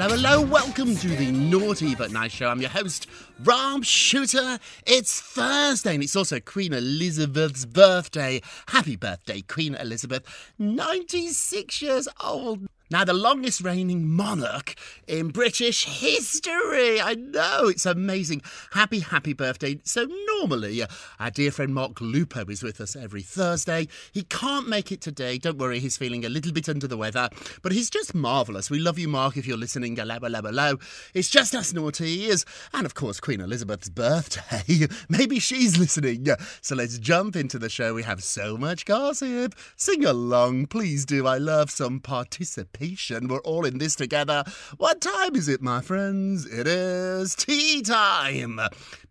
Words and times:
Hello, 0.00 0.16
hello. 0.16 0.40
Welcome 0.40 0.96
to 0.96 1.08
the 1.08 1.30
Naughty 1.30 1.94
But 1.94 2.10
Nice 2.10 2.32
Show. 2.32 2.48
I'm 2.48 2.62
your 2.62 2.70
host, 2.70 3.06
Rob 3.44 3.84
Shuter. 3.84 4.58
It's 4.86 5.20
Thursday 5.20 5.92
and 5.92 6.02
it's 6.02 6.16
also 6.16 6.40
Queen 6.40 6.72
Elizabeth's 6.72 7.66
birthday. 7.66 8.40
Happy 8.68 8.96
birthday, 8.96 9.42
Queen 9.42 9.74
Elizabeth. 9.74 10.24
96 10.58 11.82
years 11.82 12.08
old. 12.18 12.66
Now, 12.90 13.04
the 13.04 13.12
longest 13.12 13.60
reigning 13.60 14.08
monarch 14.08 14.74
in 15.06 15.28
British 15.28 15.84
history. 15.84 16.98
I 16.98 17.14
know, 17.14 17.68
it's 17.68 17.84
amazing. 17.84 18.40
Happy, 18.72 19.00
happy 19.00 19.34
birthday. 19.34 19.80
So, 19.84 20.06
normally, 20.40 20.82
uh, 20.82 20.86
our 21.18 21.30
dear 21.30 21.50
friend 21.50 21.74
Mark 21.74 22.00
Lupo 22.00 22.46
is 22.46 22.62
with 22.62 22.80
us 22.80 22.96
every 22.96 23.20
Thursday. 23.20 23.86
He 24.10 24.22
can't 24.22 24.66
make 24.66 24.90
it 24.90 25.02
today. 25.02 25.36
Don't 25.36 25.58
worry, 25.58 25.80
he's 25.80 25.98
feeling 25.98 26.24
a 26.24 26.30
little 26.30 26.50
bit 26.50 26.66
under 26.66 26.86
the 26.86 26.96
weather, 26.96 27.28
but 27.62 27.72
he's 27.72 27.90
just 27.90 28.14
marvellous. 28.14 28.70
We 28.70 28.78
love 28.78 28.98
you, 28.98 29.06
Mark, 29.06 29.36
if 29.36 29.46
you're 29.46 29.58
listening. 29.58 29.96
Hello, 29.96 30.18
hello. 30.18 30.78
It's 31.12 31.28
just 31.28 31.54
us 31.54 31.74
naughties. 31.74 32.46
And, 32.72 32.86
of 32.86 32.94
course, 32.94 33.20
Queen 33.20 33.42
Elizabeth's 33.42 33.90
birthday. 33.90 34.86
Maybe 35.10 35.40
she's 35.40 35.78
listening. 35.78 36.26
So, 36.62 36.74
let's 36.74 36.98
jump 36.98 37.36
into 37.36 37.58
the 37.58 37.68
show. 37.68 37.92
We 37.92 38.04
have 38.04 38.22
so 38.22 38.56
much 38.56 38.86
gossip. 38.86 39.54
Sing 39.76 40.06
along, 40.06 40.68
please 40.68 41.04
do. 41.04 41.26
I 41.26 41.36
love 41.36 41.70
some 41.70 42.00
participation. 42.00 43.28
We're 43.28 43.40
all 43.40 43.66
in 43.66 43.76
this 43.76 43.94
together. 43.94 44.44
What 44.78 45.02
time 45.02 45.36
is 45.36 45.48
it, 45.48 45.60
my 45.60 45.82
friends? 45.82 46.46
It 46.46 46.66
is 46.66 47.34
tea 47.34 47.82
time. 47.82 48.58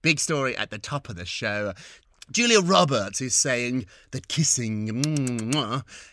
Big 0.01 0.19
story 0.19 0.55
at 0.55 0.69
the 0.69 0.77
top 0.77 1.09
of 1.09 1.15
the 1.15 1.25
show. 1.25 1.73
Julia 2.31 2.62
Roberts 2.62 3.22
is 3.22 3.34
saying 3.34 3.88
that 4.12 4.28
kissing 4.28 5.51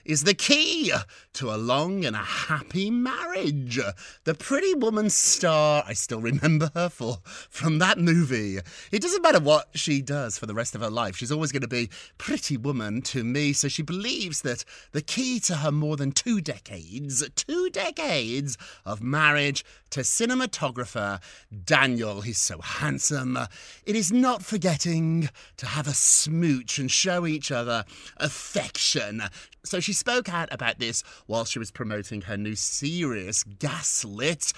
is 0.04 0.24
the 0.24 0.34
key 0.34 0.90
to 1.34 1.50
a 1.50 1.56
long 1.56 2.06
and 2.06 2.16
a 2.16 2.20
happy 2.20 2.90
marriage. 2.90 3.78
The 4.24 4.34
Pretty 4.34 4.74
Woman 4.74 5.10
star, 5.10 5.84
I 5.86 5.92
still 5.92 6.20
remember 6.20 6.70
her 6.74 6.88
for 6.88 7.18
from 7.24 7.78
that 7.80 7.98
movie. 7.98 8.58
It 8.90 9.02
doesn't 9.02 9.22
matter 9.22 9.40
what 9.40 9.68
she 9.74 10.00
does 10.00 10.38
for 10.38 10.46
the 10.46 10.54
rest 10.54 10.74
of 10.74 10.80
her 10.80 10.88
life, 10.88 11.16
she's 11.16 11.32
always 11.32 11.52
going 11.52 11.62
to 11.62 11.68
be 11.68 11.90
Pretty 12.16 12.56
Woman 12.56 13.02
to 13.02 13.22
me. 13.22 13.52
So 13.52 13.68
she 13.68 13.82
believes 13.82 14.40
that 14.40 14.64
the 14.92 15.02
key 15.02 15.38
to 15.40 15.56
her 15.56 15.70
more 15.70 15.96
than 15.96 16.12
two 16.12 16.40
decades, 16.40 17.28
two 17.34 17.68
decades 17.70 18.56
of 18.86 19.02
marriage 19.02 19.64
to 19.90 20.00
cinematographer 20.00 21.20
Daniel, 21.64 22.22
he's 22.22 22.38
so 22.38 22.58
handsome, 22.60 23.38
it 23.84 23.94
is 23.96 24.10
not 24.10 24.42
forgetting 24.42 25.28
to 25.56 25.66
have 25.66 25.86
a 25.86 25.94
smooch 26.06 26.78
and 26.78 26.90
show 26.90 27.26
each 27.26 27.50
other 27.50 27.84
affection. 28.16 29.22
So 29.64 29.80
she 29.80 29.92
spoke 29.92 30.32
out 30.32 30.48
about 30.52 30.78
this 30.78 31.02
while 31.26 31.44
she 31.44 31.58
was 31.58 31.70
promoting 31.70 32.22
her 32.22 32.36
new 32.36 32.54
series, 32.54 33.42
Gaslit. 33.44 34.52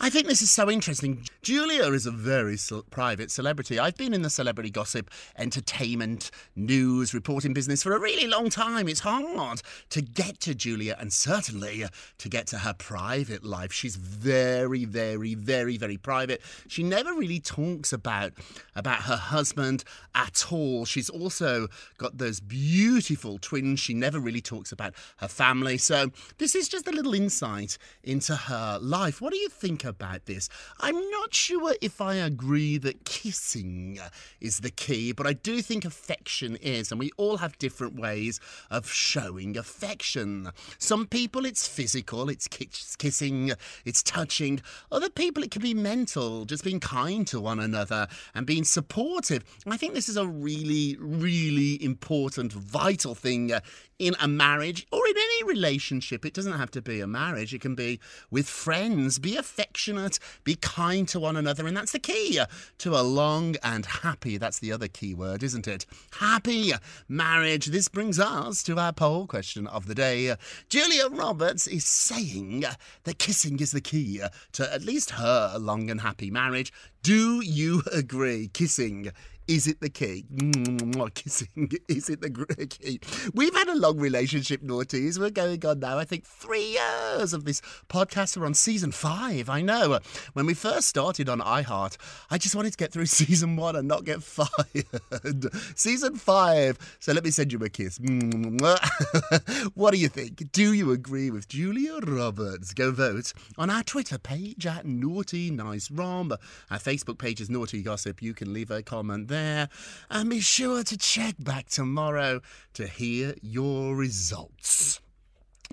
I 0.00 0.10
think 0.10 0.26
this 0.26 0.42
is 0.42 0.50
so 0.50 0.70
interesting. 0.70 1.24
Julia 1.42 1.84
is 1.84 2.04
a 2.04 2.10
very 2.10 2.58
private 2.90 3.30
celebrity. 3.30 3.78
I've 3.78 3.96
been 3.96 4.12
in 4.12 4.22
the 4.22 4.30
celebrity 4.30 4.70
gossip, 4.70 5.08
entertainment, 5.38 6.30
news, 6.56 7.14
reporting 7.14 7.54
business 7.54 7.82
for 7.82 7.94
a 7.94 8.00
really 8.00 8.26
long 8.26 8.50
time. 8.50 8.88
It's 8.88 9.00
hard 9.00 9.62
to 9.90 10.02
get 10.02 10.40
to 10.40 10.54
Julia 10.54 10.96
and 10.98 11.12
certainly 11.12 11.84
to 12.18 12.28
get 12.28 12.48
to 12.48 12.58
her 12.58 12.74
private 12.74 13.44
life. 13.44 13.72
She's 13.72 13.96
very, 13.96 14.84
very, 14.84 15.34
very, 15.34 15.76
very 15.76 15.96
private. 15.96 16.42
She 16.66 16.82
never 16.82 17.14
really 17.14 17.40
talks 17.40 17.92
about 17.92 18.32
about 18.74 19.02
her 19.02 19.16
husband 19.16 19.84
at 20.14 20.46
all. 20.50 20.84
She's 20.84 21.08
also 21.08 21.68
got 21.98 22.18
those 22.18 22.40
beautiful 22.40 23.38
twins. 23.38 23.80
She 23.80 23.94
never 23.94 24.18
really 24.18 24.40
talks 24.40 24.72
about 24.72 24.94
her 25.18 25.28
family. 25.28 25.78
So 25.78 26.10
this 26.38 26.54
is 26.54 26.68
just 26.68 26.88
a 26.88 26.92
little 26.92 27.14
insight 27.14 27.78
into 28.02 28.34
her 28.34 28.78
life. 28.82 29.20
What 29.20 29.32
do 29.32 29.38
you 29.38 29.48
think 29.48 29.83
about 29.84 30.26
this? 30.26 30.48
I'm 30.80 30.98
not 31.10 31.34
sure 31.34 31.74
if 31.80 32.00
I 32.00 32.14
agree 32.14 32.78
that 32.78 33.04
kissing 33.04 33.98
is 34.40 34.58
the 34.58 34.70
key, 34.70 35.12
but 35.12 35.26
I 35.26 35.32
do 35.32 35.62
think 35.62 35.84
affection 35.84 36.56
is, 36.56 36.90
and 36.90 36.98
we 36.98 37.10
all 37.16 37.38
have 37.38 37.58
different 37.58 37.98
ways 37.98 38.40
of 38.70 38.90
showing 38.90 39.56
affection. 39.56 40.50
Some 40.78 41.06
people 41.06 41.44
it's 41.44 41.66
physical, 41.66 42.28
it's 42.28 42.48
kiss- 42.48 42.96
kissing, 42.96 43.52
it's 43.84 44.02
touching. 44.02 44.60
Other 44.90 45.10
people 45.10 45.42
it 45.42 45.50
can 45.50 45.62
be 45.62 45.74
mental, 45.74 46.44
just 46.44 46.64
being 46.64 46.80
kind 46.80 47.26
to 47.28 47.40
one 47.40 47.60
another 47.60 48.08
and 48.34 48.46
being 48.46 48.64
supportive. 48.64 49.44
I 49.66 49.76
think 49.76 49.94
this 49.94 50.08
is 50.08 50.16
a 50.16 50.26
really, 50.26 50.96
really 51.00 51.82
important, 51.82 52.52
vital 52.52 53.14
thing 53.14 53.52
in 53.98 54.14
a 54.20 54.28
marriage 54.28 54.86
or 54.90 55.06
in 55.06 55.16
any 55.16 55.44
relationship. 55.44 56.24
It 56.24 56.34
doesn't 56.34 56.52
have 56.52 56.70
to 56.72 56.82
be 56.82 57.00
a 57.00 57.06
marriage, 57.06 57.54
it 57.54 57.60
can 57.60 57.74
be 57.74 58.00
with 58.30 58.48
friends. 58.48 59.18
Be 59.18 59.36
affectionate, 59.36 60.18
be 60.42 60.56
kind 60.56 61.06
to 61.08 61.20
one 61.20 61.36
another, 61.36 61.66
and 61.66 61.76
that's 61.76 61.92
the 61.92 61.98
key 61.98 62.40
to 62.78 62.96
a 62.96 63.02
long 63.02 63.56
and 63.62 63.86
happy, 63.86 64.36
that's 64.36 64.58
the 64.58 64.72
other 64.72 64.88
key 64.88 65.14
word, 65.14 65.42
isn't 65.42 65.68
it? 65.68 65.86
Happy 66.18 66.72
marriage. 67.08 67.66
This 67.66 67.88
brings 67.88 68.18
us 68.18 68.62
to 68.64 68.78
our 68.78 68.92
poll 68.92 69.26
question 69.26 69.66
of 69.66 69.86
the 69.86 69.94
day. 69.94 70.34
Julia 70.68 71.08
Roberts 71.08 71.66
is 71.66 71.84
saying 71.84 72.64
that 73.04 73.18
kissing 73.18 73.60
is 73.60 73.72
the 73.72 73.80
key 73.80 74.20
to 74.52 74.72
at 74.72 74.82
least 74.82 75.10
her 75.10 75.56
long 75.58 75.90
and 75.90 76.00
happy 76.00 76.30
marriage. 76.30 76.72
Do 77.04 77.42
you 77.42 77.82
agree? 77.92 78.48
Kissing 78.48 79.12
is 79.46 79.66
it 79.66 79.80
the 79.80 79.90
key? 79.90 80.24
Mwah, 80.32 80.94
mm, 80.94 81.14
Kissing, 81.14 81.70
is 81.88 82.08
it 82.08 82.22
the 82.22 82.66
key? 82.66 83.00
We've 83.34 83.54
had 83.54 83.68
a 83.68 83.74
long 83.74 83.98
relationship, 83.98 84.62
naughties. 84.62 85.18
We're 85.18 85.30
going 85.30 85.64
on 85.66 85.80
now, 85.80 85.98
I 85.98 86.04
think, 86.04 86.24
three 86.24 86.78
years 86.78 87.34
of 87.34 87.44
this 87.44 87.60
podcast. 87.88 88.36
We're 88.36 88.46
on 88.46 88.54
season 88.54 88.90
five, 88.90 89.50
I 89.50 89.60
know. 89.60 89.98
When 90.32 90.46
we 90.46 90.54
first 90.54 90.88
started 90.88 91.28
on 91.28 91.40
iHeart, 91.40 91.98
I 92.30 92.38
just 92.38 92.56
wanted 92.56 92.72
to 92.72 92.78
get 92.78 92.92
through 92.92 93.06
season 93.14 93.56
one 93.56 93.76
and 93.76 93.86
not 93.86 94.04
get 94.04 94.22
fired. 94.22 95.54
season 95.76 96.16
five. 96.16 96.78
So 97.00 97.12
let 97.12 97.24
me 97.24 97.30
send 97.30 97.52
you 97.52 97.58
a 97.58 97.68
kiss. 97.68 98.00
What 99.74 99.92
do 99.92 99.98
you 99.98 100.08
think? 100.08 100.52
Do 100.52 100.72
you 100.72 100.92
agree 100.92 101.30
with 101.30 101.48
Julia 101.48 101.98
Roberts? 101.98 102.72
Go 102.72 102.92
vote 102.92 103.32
on 103.58 103.70
our 103.70 103.82
Twitter 103.82 104.18
page 104.18 104.66
at 104.66 104.86
Naughty 104.86 105.50
Nice 105.50 105.90
Rob. 105.90 106.38
Our 106.70 106.78
Facebook 106.94 107.18
page 107.18 107.40
is 107.40 107.50
Naughty 107.50 107.82
Gossip. 107.82 108.22
You 108.22 108.34
can 108.34 108.52
leave 108.52 108.70
a 108.70 108.80
comment 108.80 109.26
there. 109.26 109.68
And 110.10 110.30
be 110.30 110.38
sure 110.38 110.84
to 110.84 110.96
check 110.96 111.34
back 111.40 111.68
tomorrow 111.68 112.40
to 112.74 112.86
hear 112.86 113.34
your 113.42 113.96
results. 113.96 115.00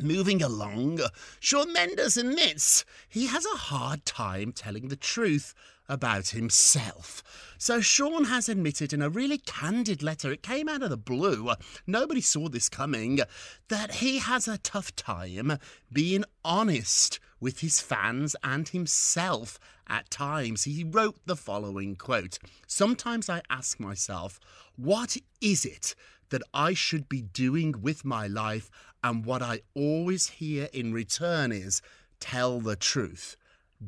Moving 0.02 0.42
along, 0.42 1.00
Shawn 1.40 1.74
Mendes 1.74 2.18
admits 2.18 2.86
he 3.08 3.28
has 3.28 3.46
a 3.46 3.58
hard 3.58 4.04
time 4.04 4.52
telling 4.52 4.88
the 4.88 4.96
truth 4.96 5.54
about 5.88 6.30
himself. 6.30 7.22
So 7.60 7.82
Shawn 7.82 8.24
has 8.24 8.50
admitted 8.50 8.92
in 8.92 9.04
a 9.04 9.10
really 9.10 9.38
candid 9.38 10.02
letter, 10.02 10.32
it 10.32 10.42
came 10.42 10.68
out 10.68 10.82
of 10.82 10.90
the 10.90 10.98
blue, 10.98 11.52
nobody 11.86 12.22
saw 12.22 12.50
this 12.50 12.68
coming, 12.68 13.20
that 13.68 13.96
he 13.96 14.18
has 14.18 14.48
a 14.48 14.58
tough 14.58 14.96
time 14.96 15.60
being 15.94 16.24
honest 16.44 17.20
with 17.42 17.60
his 17.60 17.82
fans 17.82 18.36
and 18.44 18.70
himself 18.70 19.60
at 19.88 20.10
times. 20.10 20.64
He 20.64 20.86
wrote 20.86 21.18
the 21.26 21.36
following 21.36 21.98
quote 21.98 22.40
Sometimes 22.68 23.30
I 23.30 23.42
ask 23.50 23.80
myself, 23.80 24.40
what 24.78 25.18
is 25.42 25.66
it 25.66 25.96
that 26.30 26.44
I 26.54 26.74
should 26.74 27.10
be 27.10 27.22
doing 27.22 27.76
with 27.82 28.06
my 28.06 28.28
life? 28.28 28.72
And 29.04 29.26
what 29.26 29.42
I 29.42 29.62
always 29.74 30.30
hear 30.30 30.70
in 30.72 30.94
return 30.94 31.52
is, 31.52 31.82
tell 32.20 32.62
the 32.62 32.76
truth, 32.76 33.36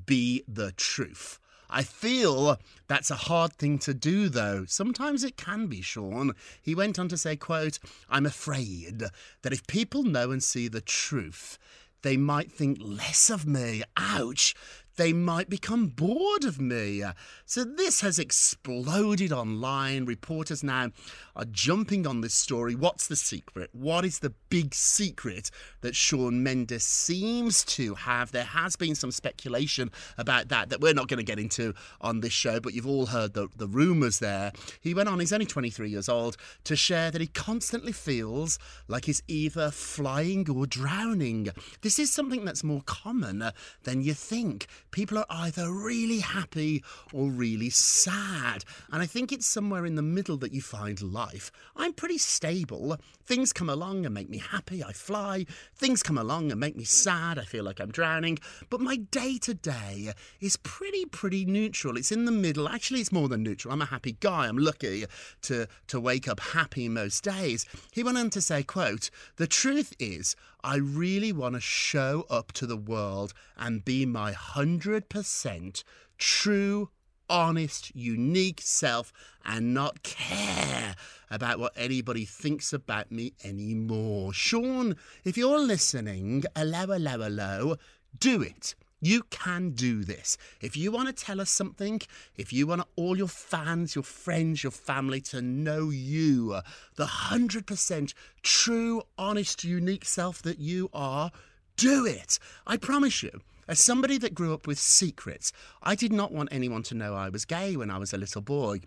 be 0.06 0.44
the 0.48 0.72
truth. 0.72 1.40
I 1.70 1.82
feel 1.82 2.60
that's 2.88 3.10
a 3.10 3.16
hard 3.16 3.54
thing 3.54 3.80
to 3.80 3.96
do 3.96 4.30
though. 4.30 4.66
Sometimes 4.66 5.24
it 5.24 5.38
can 5.38 5.66
be, 5.68 5.82
Shawn. 5.82 6.34
He 6.62 6.76
went 6.76 7.00
on 7.00 7.08
to 7.10 7.18
say, 7.18 7.36
quote, 7.36 7.80
I'm 8.10 8.28
afraid 8.28 9.06
that 9.42 9.54
if 9.54 9.66
people 9.66 10.04
know 10.04 10.30
and 10.30 10.44
see 10.44 10.68
the 10.68 10.82
truth, 10.82 11.58
they 12.04 12.18
might 12.18 12.52
think 12.52 12.78
less 12.80 13.30
of 13.30 13.48
me. 13.48 13.84
Ouch! 13.98 14.54
They 14.95 15.12
might 15.12 15.50
become 15.50 15.88
bored 15.88 16.44
of 16.44 16.62
me. 16.62 17.04
So 17.45 17.63
this 17.63 18.01
has 18.01 18.19
exploded 18.19 19.31
online. 19.31 20.06
Reporters 20.06 20.63
now 20.63 20.92
are 21.36 21.45
jumping 21.45 22.06
on 22.06 22.22
this 22.22 22.36
story. 22.36 22.75
What's 22.75 23.07
the 23.07 23.16
secret? 23.16 23.72
What 23.74 24.06
is 24.06 24.19
the 24.19 24.34
big 24.50 24.75
secret 24.75 25.50
that 25.81 25.95
Shawn 25.95 26.44
Mendes 26.44 26.84
seems 26.84 27.63
to 27.66 27.95
have? 27.95 28.31
There 28.31 28.44
has 28.44 28.75
been 28.75 28.94
some 28.94 29.12
speculation 29.12 29.90
about 30.18 30.50
that 30.50 30.69
that 30.69 30.80
we're 30.81 30.94
not 30.94 31.07
going 31.07 31.18
to 31.18 31.24
get 31.24 31.40
into 31.40 31.74
on 32.00 32.19
this 32.19 32.34
show, 32.34 32.60
but 32.60 32.74
you've 32.74 32.88
all 32.88 33.07
heard 33.07 33.34
the, 33.34 33.48
the 33.56 33.68
rumours 33.68 34.19
there. 34.19 34.51
He 34.80 34.94
went 34.94 35.10
on, 35.10 35.19
he's 35.19 35.34
only 35.34 35.45
23 35.48 35.90
years 35.90 36.07
old, 36.07 36.38
to 36.66 36.75
share 36.75 37.10
that 37.10 37.22
he 37.22 37.28
constantly 37.28 37.92
feels 37.92 38.60
like 38.88 39.06
he's 39.06 39.24
either 39.28 39.72
flying 39.72 40.50
or 40.50 40.68
drowning. 40.68 41.50
This 41.81 41.98
is 41.98 42.13
something 42.13 42.45
that's 42.45 42.63
more 42.63 42.84
common 42.86 43.51
than 43.84 44.01
you 44.01 44.13
think. 44.13 44.68
People 44.94 45.18
are 45.18 45.25
either 45.28 45.72
really 45.72 46.19
happy 46.19 46.84
or 47.12 47.31
really 47.31 47.72
sad. 47.72 48.63
And 48.92 49.01
I 49.01 49.07
think 49.07 49.31
it's 49.31 49.48
somewhere 49.48 49.88
in 49.88 49.95
the 49.95 50.04
middle 50.04 50.38
that 50.38 50.54
you 50.54 50.62
find 50.62 51.01
life. 51.01 51.51
I'm 51.75 51.94
pretty 51.94 52.19
stable. 52.19 52.95
Things 53.25 53.51
come 53.51 53.69
along 53.69 54.06
and 54.06 54.13
make 54.13 54.30
me 54.30 54.38
happy, 54.38 54.84
I 54.84 54.94
fly. 54.94 55.48
Things 55.75 56.04
come 56.04 56.18
along 56.18 56.51
and 56.51 56.60
make 56.60 56.78
me 56.78 56.84
sad, 56.84 57.40
I 57.40 57.44
feel 57.44 57.63
like 57.63 57.81
I'm 57.81 57.90
drowning. 57.90 58.38
But 58.69 58.81
my 58.81 58.98
day 58.98 59.40
to 59.40 59.56
day 59.56 60.13
is 60.40 60.57
pretty, 60.57 61.06
pretty 61.06 61.44
neutral. 61.44 61.98
It's 61.98 62.12
in 62.12 62.25
the 62.25 62.31
middle. 62.31 62.69
Actually, 62.69 63.01
it's 63.01 63.12
more 63.12 63.28
than 63.28 63.42
neutral. 63.42 63.74
I'm 63.74 63.81
a 63.81 63.86
happy 63.86 64.18
guy. 64.19 64.48
I'm 64.48 64.57
lucky 64.57 65.06
to, 65.44 65.68
to 65.88 66.00
wake 66.00 66.28
up 66.28 66.40
happy 66.40 66.88
most 66.88 67.24
days. 67.24 67.66
He 67.92 68.04
went 68.04 68.19
on 68.19 68.30
to 68.30 68.42
say, 68.42 68.62
quote, 68.62 69.10
the 69.38 69.48
truth 69.48 69.95
is, 69.98 70.36
I 70.65 70.77
really 70.77 71.33
want 71.33 71.56
to 71.56 71.62
show 71.62 72.25
up 72.30 72.54
to 72.54 72.65
the 72.65 72.77
world 72.77 73.33
and 73.57 73.83
be 73.83 74.06
my 74.06 74.31
100% 74.31 75.83
true, 76.18 76.89
honest, 77.30 77.94
unique 77.94 78.62
self 78.63 79.12
and 79.44 79.74
not 79.74 80.04
care 80.04 80.95
about 81.30 81.60
what 81.60 81.74
anybody 81.75 82.24
thinks 82.24 82.71
about 82.71 83.12
me 83.12 83.33
anymore. 83.44 84.31
Shawn, 84.31 84.95
if 85.25 85.36
you're 85.38 85.60
listening, 85.60 86.45
hello, 86.56 86.86
hello, 86.88 87.19
hello, 87.19 87.75
do 88.18 88.42
it. 88.42 88.74
You 89.04 89.24
can 89.30 89.72
do 89.72 90.06
this. 90.06 90.38
If 90.62 90.78
you 90.78 90.90
want 90.90 91.10
to 91.10 91.14
tell 91.14 91.42
us 91.42 91.50
something, 91.50 92.02
if 92.38 92.54
you 92.54 92.68
want 92.68 92.88
all 92.96 93.18
your 93.18 93.28
fans, 93.28 93.96
your 93.96 94.04
friends, 94.04 94.64
your 94.64 94.72
family 94.72 95.20
to 95.22 95.42
know 95.42 95.90
you, 95.90 96.62
the 96.96 97.06
100% 97.06 98.14
true, 98.44 99.02
honest, 99.18 99.66
unique 99.66 100.06
self 100.06 100.42
that 100.44 100.60
you 100.60 100.90
are, 100.94 101.32
do 101.76 102.06
it. 102.06 102.40
I 102.66 102.78
promise 102.78 103.22
you. 103.22 103.42
As 103.68 103.82
somebody 103.82 104.18
that 104.20 104.36
grew 104.36 104.54
up 104.54 104.68
with 104.68 104.80
secrets, 104.80 105.52
I 105.82 105.96
did 105.96 106.14
not 106.14 106.32
want 106.32 106.48
anyone 106.54 106.84
to 106.84 106.96
know 106.96 107.14
I 107.14 107.28
was 107.28 107.44
gay 107.44 107.76
when 107.76 107.92
I 107.92 107.98
was 107.98 108.14
a 108.14 108.18
little 108.18 108.42
boy. 108.42 108.84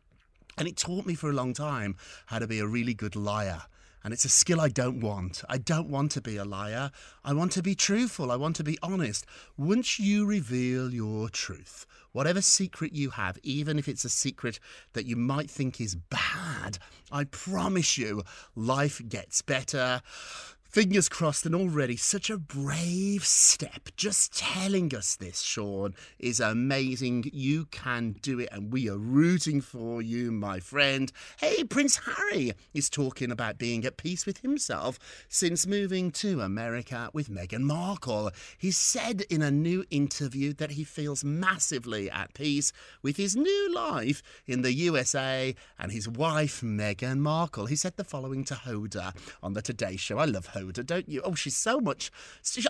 And 0.56 0.66
it 0.66 0.78
taught 0.78 1.04
me 1.04 1.14
for 1.14 1.28
a 1.28 1.34
long 1.34 1.52
time 1.52 1.94
how 2.26 2.38
to 2.38 2.46
be 2.46 2.58
a 2.58 2.66
really 2.66 2.94
good 2.94 3.16
liar. 3.16 3.64
And 4.06 4.12
it's 4.12 4.24
a 4.24 4.28
skill 4.28 4.60
I 4.60 4.68
don't 4.68 5.00
want. 5.00 5.42
I 5.48 5.58
don't 5.58 5.88
want 5.88 6.12
to 6.12 6.20
be 6.20 6.36
a 6.36 6.44
liar. 6.44 6.92
I 7.24 7.32
want 7.32 7.50
to 7.52 7.60
be 7.60 7.74
truthful. 7.74 8.30
I 8.30 8.36
want 8.36 8.54
to 8.54 8.62
be 8.62 8.78
honest. 8.80 9.26
Once 9.56 9.98
you 9.98 10.24
reveal 10.24 10.94
your 10.94 11.28
truth, 11.28 11.86
whatever 12.12 12.40
secret 12.40 12.92
you 12.92 13.10
have, 13.10 13.36
even 13.42 13.80
if 13.80 13.88
it's 13.88 14.04
a 14.04 14.08
secret 14.08 14.60
that 14.92 15.06
you 15.06 15.16
might 15.16 15.50
think 15.50 15.80
is 15.80 15.96
bad, 15.96 16.78
I 17.10 17.24
promise 17.24 17.98
you, 17.98 18.22
life 18.54 19.02
gets 19.08 19.42
better. 19.42 20.02
Fingers 20.76 21.08
crossed, 21.08 21.46
and 21.46 21.54
already 21.54 21.96
such 21.96 22.28
a 22.28 22.36
brave 22.36 23.24
step. 23.24 23.88
Just 23.96 24.36
telling 24.36 24.94
us 24.94 25.16
this, 25.16 25.40
Shawn, 25.40 25.94
is 26.18 26.38
amazing. 26.38 27.30
You 27.32 27.64
can 27.70 28.16
do 28.20 28.40
it, 28.40 28.50
and 28.52 28.70
we 28.70 28.86
are 28.90 28.98
rooting 28.98 29.62
for 29.62 30.02
you, 30.02 30.30
my 30.30 30.60
friend. 30.60 31.10
Hey, 31.38 31.64
Prince 31.64 32.00
Harry 32.04 32.52
is 32.74 32.90
talking 32.90 33.30
about 33.30 33.56
being 33.56 33.86
at 33.86 33.96
peace 33.96 34.26
with 34.26 34.42
himself 34.42 34.98
since 35.30 35.66
moving 35.66 36.10
to 36.10 36.42
America 36.42 37.08
with 37.14 37.30
Meghan 37.30 37.62
Markle. 37.62 38.30
He 38.58 38.70
said 38.70 39.22
in 39.30 39.40
a 39.40 39.50
new 39.50 39.86
interview 39.90 40.52
that 40.58 40.72
he 40.72 40.84
feels 40.84 41.24
massively 41.24 42.10
at 42.10 42.34
peace 42.34 42.70
with 43.00 43.16
his 43.16 43.34
new 43.34 43.74
life 43.74 44.22
in 44.46 44.60
the 44.60 44.74
USA 44.74 45.54
and 45.78 45.90
his 45.90 46.06
wife, 46.06 46.60
Meghan 46.60 47.20
Markle. 47.20 47.64
He 47.64 47.76
said 47.76 47.96
the 47.96 48.04
following 48.04 48.44
to 48.44 48.54
Hoda 48.54 49.16
on 49.42 49.54
the 49.54 49.62
Today 49.62 49.96
Show. 49.96 50.18
I 50.18 50.26
love 50.26 50.48
Hoda, 50.48 50.65
don't 50.72 51.08
you? 51.08 51.22
Oh, 51.24 51.34
she's 51.34 51.56
so 51.56 51.80
much. 51.80 52.10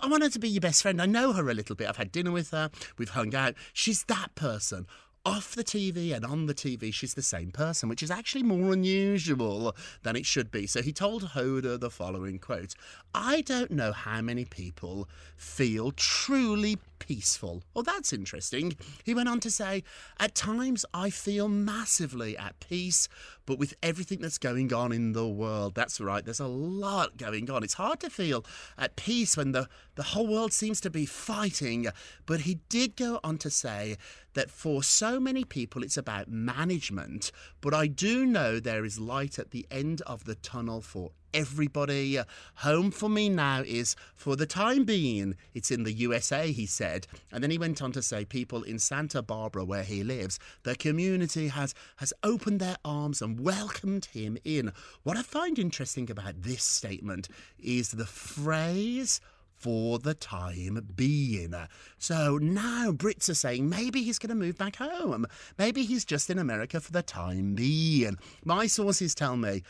I 0.02 0.06
want 0.06 0.22
her 0.22 0.30
to 0.30 0.38
be 0.38 0.48
your 0.48 0.60
best 0.60 0.82
friend. 0.82 1.00
I 1.00 1.06
know 1.06 1.32
her 1.32 1.48
a 1.50 1.54
little 1.54 1.76
bit. 1.76 1.88
I've 1.88 1.96
had 1.96 2.12
dinner 2.12 2.32
with 2.32 2.50
her. 2.50 2.70
We've 2.98 3.10
hung 3.10 3.34
out. 3.34 3.54
She's 3.72 4.04
that 4.04 4.34
person. 4.34 4.86
Off 5.26 5.56
the 5.56 5.64
TV 5.64 6.14
and 6.14 6.24
on 6.24 6.46
the 6.46 6.54
TV, 6.54 6.94
she's 6.94 7.14
the 7.14 7.20
same 7.20 7.50
person, 7.50 7.88
which 7.88 8.00
is 8.00 8.12
actually 8.12 8.44
more 8.44 8.72
unusual 8.72 9.74
than 10.04 10.14
it 10.14 10.24
should 10.24 10.52
be. 10.52 10.68
So 10.68 10.82
he 10.82 10.92
told 10.92 11.30
Hoda 11.30 11.80
the 11.80 11.90
following 11.90 12.38
quote 12.38 12.76
I 13.12 13.40
don't 13.40 13.72
know 13.72 13.90
how 13.90 14.20
many 14.20 14.44
people 14.44 15.08
feel 15.36 15.90
truly 15.90 16.78
peaceful. 16.98 17.62
Well, 17.74 17.82
that's 17.82 18.12
interesting. 18.12 18.76
He 19.04 19.14
went 19.14 19.28
on 19.28 19.40
to 19.40 19.50
say, 19.50 19.82
At 20.18 20.34
times 20.34 20.84
I 20.92 21.10
feel 21.10 21.48
massively 21.48 22.36
at 22.36 22.58
peace, 22.60 23.08
but 23.46 23.58
with 23.58 23.74
everything 23.82 24.20
that's 24.20 24.38
going 24.38 24.72
on 24.72 24.92
in 24.92 25.12
the 25.12 25.26
world, 25.26 25.74
that's 25.74 26.00
right, 26.00 26.24
there's 26.24 26.40
a 26.40 26.46
lot 26.46 27.16
going 27.16 27.50
on. 27.50 27.62
It's 27.62 27.74
hard 27.74 28.00
to 28.00 28.10
feel 28.10 28.44
at 28.78 28.96
peace 28.96 29.36
when 29.36 29.52
the, 29.52 29.68
the 29.94 30.02
whole 30.02 30.26
world 30.26 30.52
seems 30.52 30.80
to 30.82 30.90
be 30.90 31.06
fighting. 31.06 31.86
But 32.26 32.40
he 32.40 32.60
did 32.68 32.96
go 32.96 33.20
on 33.22 33.38
to 33.38 33.50
say 33.50 33.96
that 34.34 34.50
for 34.50 34.82
so 34.82 35.15
so 35.16 35.20
many 35.20 35.44
people 35.44 35.82
it's 35.82 35.96
about 35.96 36.28
management, 36.28 37.32
but 37.62 37.72
I 37.72 37.86
do 37.86 38.26
know 38.26 38.60
there 38.60 38.84
is 38.84 38.98
light 38.98 39.38
at 39.38 39.50
the 39.50 39.66
end 39.70 40.02
of 40.02 40.24
the 40.24 40.34
tunnel 40.34 40.82
for 40.82 41.12
everybody. 41.32 42.18
Home 42.56 42.90
for 42.90 43.08
me 43.08 43.30
now 43.30 43.62
is, 43.64 43.96
for 44.14 44.36
the 44.36 44.44
time 44.44 44.84
being, 44.84 45.34
it's 45.54 45.70
in 45.70 45.84
the 45.84 45.92
USA, 45.94 46.52
he 46.52 46.66
said. 46.66 47.06
And 47.32 47.42
then 47.42 47.50
he 47.50 47.56
went 47.56 47.80
on 47.80 47.92
to 47.92 48.02
say, 48.02 48.26
people 48.26 48.62
in 48.62 48.78
Santa 48.78 49.22
Barbara, 49.22 49.64
where 49.64 49.84
he 49.84 50.04
lives, 50.04 50.38
the 50.64 50.76
community 50.76 51.48
has, 51.48 51.72
has 51.96 52.12
opened 52.22 52.60
their 52.60 52.76
arms 52.84 53.22
and 53.22 53.40
welcomed 53.40 54.04
him 54.12 54.36
in. 54.44 54.70
What 55.02 55.16
I 55.16 55.22
find 55.22 55.58
interesting 55.58 56.10
about 56.10 56.42
this 56.42 56.62
statement 56.62 57.30
is 57.58 57.92
the 57.92 58.04
phrase 58.04 59.22
for 59.56 59.98
the 59.98 60.14
time 60.14 60.86
being. 60.94 61.54
So 61.98 62.38
now 62.38 62.92
Brits 62.92 63.28
are 63.28 63.34
saying 63.34 63.68
maybe 63.68 64.02
he's 64.02 64.18
going 64.18 64.28
to 64.28 64.34
move 64.34 64.58
back 64.58 64.76
home. 64.76 65.26
Maybe 65.58 65.84
he's 65.84 66.04
just 66.04 66.30
in 66.30 66.38
America 66.38 66.80
for 66.80 66.92
the 66.92 67.02
time 67.02 67.54
being. 67.54 68.18
My 68.44 68.66
sources 68.66 69.14
tell 69.14 69.36
me 69.36 69.62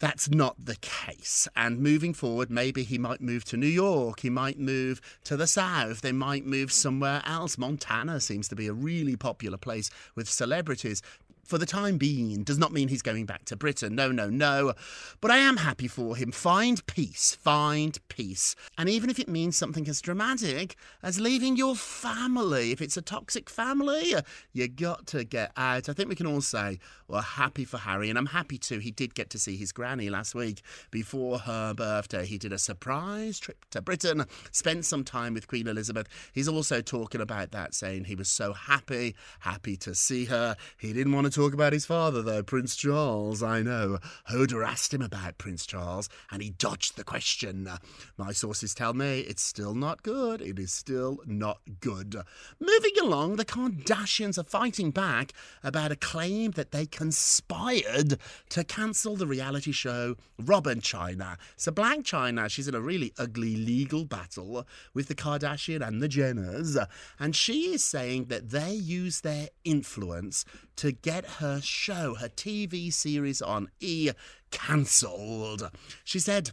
that's 0.00 0.28
not 0.28 0.56
the 0.64 0.76
case. 0.76 1.48
And 1.56 1.80
moving 1.80 2.14
forward, 2.14 2.50
maybe 2.50 2.82
he 2.82 2.98
might 2.98 3.20
move 3.20 3.44
to 3.46 3.56
New 3.56 3.66
York, 3.66 4.20
he 4.20 4.30
might 4.30 4.58
move 4.58 5.00
to 5.24 5.36
the 5.36 5.46
South, 5.46 6.00
they 6.00 6.12
might 6.12 6.44
move 6.44 6.72
somewhere 6.72 7.22
else. 7.24 7.56
Montana 7.56 8.20
seems 8.20 8.48
to 8.48 8.56
be 8.56 8.66
a 8.66 8.72
really 8.72 9.16
popular 9.16 9.56
place 9.56 9.90
with 10.14 10.28
celebrities 10.28 11.00
for 11.44 11.58
the 11.58 11.66
time 11.66 11.98
being 11.98 12.42
does 12.42 12.58
not 12.58 12.72
mean 12.72 12.88
he's 12.88 13.02
going 13.02 13.26
back 13.26 13.44
to 13.46 13.56
Britain. 13.56 13.94
No, 13.94 14.10
no, 14.10 14.28
no. 14.30 14.74
But 15.20 15.30
I 15.30 15.38
am 15.38 15.58
happy 15.58 15.88
for 15.88 16.16
him. 16.16 16.32
Find 16.32 16.84
peace. 16.86 17.36
Find 17.40 17.98
peace. 18.08 18.56
And 18.78 18.88
even 18.88 19.10
if 19.10 19.18
it 19.18 19.28
means 19.28 19.56
something 19.56 19.88
as 19.88 20.00
dramatic 20.00 20.76
as 21.02 21.20
leaving 21.20 21.56
your 21.56 21.76
family, 21.76 22.72
if 22.72 22.80
it's 22.80 22.96
a 22.96 23.02
toxic 23.02 23.50
family, 23.50 24.14
you 24.52 24.68
got 24.68 25.06
to 25.08 25.24
get 25.24 25.52
out. 25.56 25.88
I 25.88 25.92
think 25.92 26.08
we 26.08 26.14
can 26.14 26.26
all 26.26 26.40
say 26.40 26.78
we're 27.08 27.20
happy 27.20 27.64
for 27.64 27.78
Harry, 27.78 28.08
and 28.08 28.18
I'm 28.18 28.26
happy 28.26 28.58
too. 28.58 28.78
He 28.78 28.90
did 28.90 29.14
get 29.14 29.30
to 29.30 29.38
see 29.38 29.56
his 29.56 29.72
granny 29.72 30.08
last 30.10 30.34
week 30.34 30.62
before 30.90 31.40
her 31.40 31.74
birthday. 31.74 32.24
He 32.24 32.38
did 32.38 32.52
a 32.52 32.58
surprise 32.58 33.38
trip 33.38 33.64
to 33.70 33.82
Britain, 33.82 34.24
spent 34.50 34.84
some 34.84 35.04
time 35.04 35.34
with 35.34 35.48
Queen 35.48 35.66
Elizabeth. 35.66 36.08
He's 36.32 36.48
also 36.48 36.80
talking 36.80 37.20
about 37.20 37.50
that, 37.52 37.74
saying 37.74 38.04
he 38.04 38.14
was 38.14 38.28
so 38.28 38.52
happy, 38.52 39.14
happy 39.40 39.76
to 39.78 39.94
see 39.94 40.24
her. 40.26 40.56
He 40.78 40.92
didn't 40.92 41.12
want 41.12 41.26
to 41.26 41.33
talk 41.34 41.52
about 41.52 41.72
his 41.72 41.84
father, 41.84 42.22
though, 42.22 42.44
Prince 42.44 42.76
Charles. 42.76 43.42
I 43.42 43.60
know. 43.60 43.98
Hoda 44.30 44.64
asked 44.64 44.94
him 44.94 45.02
about 45.02 45.36
Prince 45.36 45.66
Charles, 45.66 46.08
and 46.30 46.40
he 46.40 46.50
dodged 46.50 46.96
the 46.96 47.02
question. 47.02 47.68
My 48.16 48.32
sources 48.32 48.72
tell 48.72 48.94
me 48.94 49.20
it's 49.20 49.42
still 49.42 49.74
not 49.74 50.04
good. 50.04 50.40
It 50.40 50.60
is 50.60 50.72
still 50.72 51.18
not 51.26 51.58
good. 51.80 52.16
Moving 52.60 52.92
along, 53.02 53.34
the 53.34 53.44
Kardashians 53.44 54.38
are 54.38 54.44
fighting 54.44 54.92
back 54.92 55.32
about 55.64 55.90
a 55.90 55.96
claim 55.96 56.52
that 56.52 56.70
they 56.70 56.86
conspired 56.86 58.16
to 58.50 58.62
cancel 58.62 59.16
the 59.16 59.26
reality 59.26 59.72
show 59.72 60.14
Rob 60.38 60.68
and 60.68 60.82
Chyna. 60.82 61.36
So, 61.56 61.72
Blac 61.72 62.04
Chyna, 62.04 62.48
she's 62.48 62.68
in 62.68 62.76
a 62.76 62.80
really 62.80 63.12
ugly 63.18 63.56
legal 63.56 64.04
battle 64.04 64.68
with 64.94 65.08
the 65.08 65.16
Kardashian 65.16 65.84
and 65.84 66.00
the 66.00 66.08
Jenners, 66.08 66.86
and 67.18 67.34
she 67.34 67.74
is 67.74 67.82
saying 67.82 68.26
that 68.26 68.50
they 68.50 68.72
use 68.72 69.22
their 69.22 69.48
influence 69.64 70.44
to 70.76 70.92
get 70.92 71.24
her 71.24 71.60
show, 71.60 72.14
her 72.14 72.28
TV 72.28 72.92
series 72.92 73.40
on 73.40 73.68
E, 73.80 74.10
cancelled. 74.50 75.70
She 76.04 76.18
said, 76.18 76.52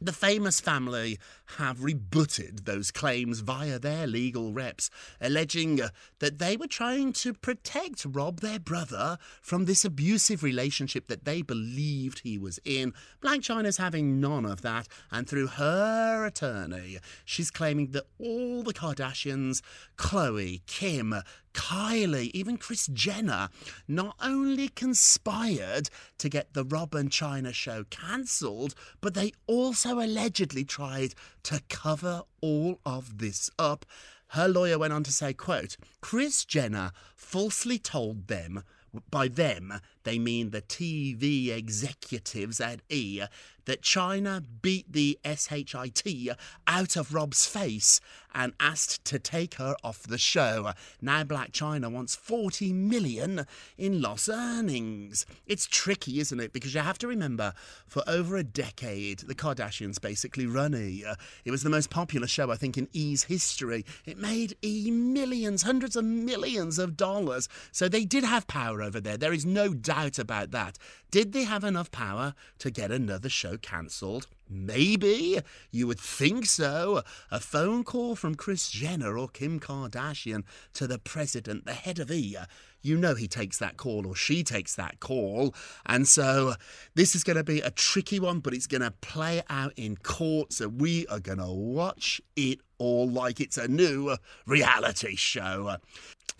the 0.00 0.12
famous 0.12 0.60
family 0.60 1.18
have 1.58 1.84
rebutted 1.84 2.64
those 2.64 2.90
claims 2.90 3.40
via 3.40 3.78
their 3.78 4.08
legal 4.08 4.52
reps, 4.52 4.90
alleging 5.20 5.80
that 6.18 6.38
they 6.38 6.56
were 6.56 6.66
trying 6.66 7.12
to 7.12 7.32
protect 7.32 8.04
Rob, 8.04 8.40
their 8.40 8.58
brother, 8.58 9.18
from 9.40 9.66
this 9.66 9.84
abusive 9.84 10.42
relationship 10.42 11.06
that 11.06 11.24
they 11.24 11.42
believed 11.42 12.20
he 12.20 12.36
was 12.36 12.58
in. 12.64 12.92
Blac 13.22 13.42
Chyna's 13.42 13.76
having 13.76 14.20
none 14.20 14.44
of 14.44 14.62
that, 14.62 14.88
and 15.12 15.28
through 15.28 15.46
her 15.46 16.26
attorney, 16.26 16.98
she's 17.24 17.52
claiming 17.52 17.92
that 17.92 18.06
all 18.18 18.64
the 18.64 18.74
Kardashians, 18.74 19.62
Khloe, 19.96 20.62
Kim, 20.66 21.14
Kylie, 21.54 22.30
even 22.34 22.58
Kris 22.58 22.88
Jenner, 22.88 23.48
not 23.88 24.16
only 24.20 24.68
conspired 24.68 25.88
to 26.18 26.28
get 26.28 26.52
the 26.52 26.64
Rob 26.64 26.94
and 26.94 27.10
Chyna 27.10 27.54
show 27.54 27.84
cancelled, 27.90 28.74
but 29.00 29.14
they 29.14 29.32
also 29.46 30.00
allegedly 30.00 30.64
tried 30.64 31.14
to 31.44 31.62
cover 31.68 32.22
all 32.42 32.80
of 32.84 33.18
this 33.18 33.50
up. 33.58 33.86
Her 34.28 34.48
lawyer 34.48 34.78
went 34.78 34.92
on 34.92 35.04
to 35.04 35.12
say, 35.12 35.32
quote, 35.32 35.76
Kris 36.00 36.44
Jenner 36.44 36.92
falsely 37.16 37.78
told 37.78 38.26
them 38.26 38.64
by 39.10 39.28
them, 39.28 39.80
they 40.04 40.18
mean 40.18 40.50
the 40.50 40.62
TV 40.62 41.48
executives 41.54 42.60
at 42.60 42.80
E, 42.88 43.22
that 43.66 43.80
Chyna 43.80 44.44
beat 44.60 44.92
the 44.92 45.18
SHIT 45.24 46.28
out 46.66 46.96
of 46.96 47.14
Rob's 47.14 47.46
face 47.46 47.98
and 48.34 48.52
asked 48.60 49.04
to 49.06 49.18
take 49.18 49.54
her 49.54 49.74
off 49.82 50.02
the 50.02 50.18
show. 50.18 50.72
Now 51.00 51.22
Blac 51.22 51.52
Chyna 51.52 51.90
wants 51.90 52.14
40 52.14 52.74
million 52.74 53.46
in 53.78 54.02
lost 54.02 54.28
earnings. 54.28 55.24
It's 55.46 55.66
tricky, 55.66 56.20
isn't 56.20 56.40
it? 56.40 56.52
Because 56.52 56.74
you 56.74 56.80
have 56.80 56.98
to 56.98 57.08
remember, 57.08 57.54
for 57.86 58.02
over 58.06 58.36
a 58.36 58.42
decade, 58.42 59.20
the 59.20 59.34
Kardashians 59.34 60.00
basically 60.00 60.46
run 60.46 60.74
E. 60.74 61.04
It 61.44 61.50
was 61.50 61.62
the 61.62 61.70
most 61.70 61.88
popular 61.88 62.26
show, 62.26 62.50
I 62.50 62.56
think, 62.56 62.76
in 62.76 62.88
E's 62.92 63.24
history. 63.24 63.86
It 64.04 64.18
made 64.18 64.56
E 64.62 64.90
millions, 64.90 65.62
hundreds 65.62 65.96
of 65.96 66.04
millions 66.04 66.78
of 66.78 66.98
dollars. 66.98 67.48
So 67.72 67.88
they 67.88 68.04
did 68.04 68.24
have 68.24 68.46
power 68.46 68.82
over 68.82 69.00
there. 69.00 69.16
There 69.16 69.32
is 69.32 69.46
no 69.46 69.72
doubt 69.72 69.93
about 70.18 70.50
that. 70.50 70.78
Did 71.10 71.32
they 71.32 71.44
have 71.44 71.64
enough 71.64 71.90
power 71.90 72.34
to 72.58 72.70
get 72.70 72.90
another 72.90 73.28
show 73.28 73.56
cancelled? 73.56 74.26
Maybe. 74.50 75.40
You 75.70 75.86
would 75.86 76.00
think 76.00 76.46
so. 76.46 77.02
A 77.30 77.40
phone 77.40 77.84
call 77.84 78.14
from 78.16 78.34
Kris 78.34 78.68
Jenner 78.68 79.16
or 79.16 79.28
Kim 79.28 79.60
Kardashian 79.60 80.42
to 80.74 80.86
the 80.86 80.98
president, 80.98 81.64
the 81.64 81.72
head 81.72 81.98
of 81.98 82.10
E. 82.10 82.36
You 82.82 82.98
know 82.98 83.14
he 83.14 83.26
takes 83.26 83.58
that 83.58 83.78
call 83.78 84.06
or 84.06 84.14
she 84.14 84.42
takes 84.42 84.74
that 84.74 85.00
call. 85.00 85.54
And 85.86 86.06
so 86.06 86.54
this 86.94 87.14
is 87.14 87.24
going 87.24 87.38
to 87.38 87.44
be 87.44 87.60
a 87.60 87.70
tricky 87.70 88.20
one, 88.20 88.40
but 88.40 88.52
it's 88.52 88.66
going 88.66 88.82
to 88.82 88.90
play 88.90 89.42
out 89.48 89.72
in 89.76 89.96
court. 89.96 90.52
So 90.52 90.68
we 90.68 91.06
are 91.06 91.20
going 91.20 91.38
to 91.38 91.50
watch 91.50 92.20
it 92.36 92.58
all 92.78 93.08
like 93.08 93.40
it's 93.40 93.56
a 93.56 93.68
new 93.68 94.16
reality 94.46 95.16
show. 95.16 95.76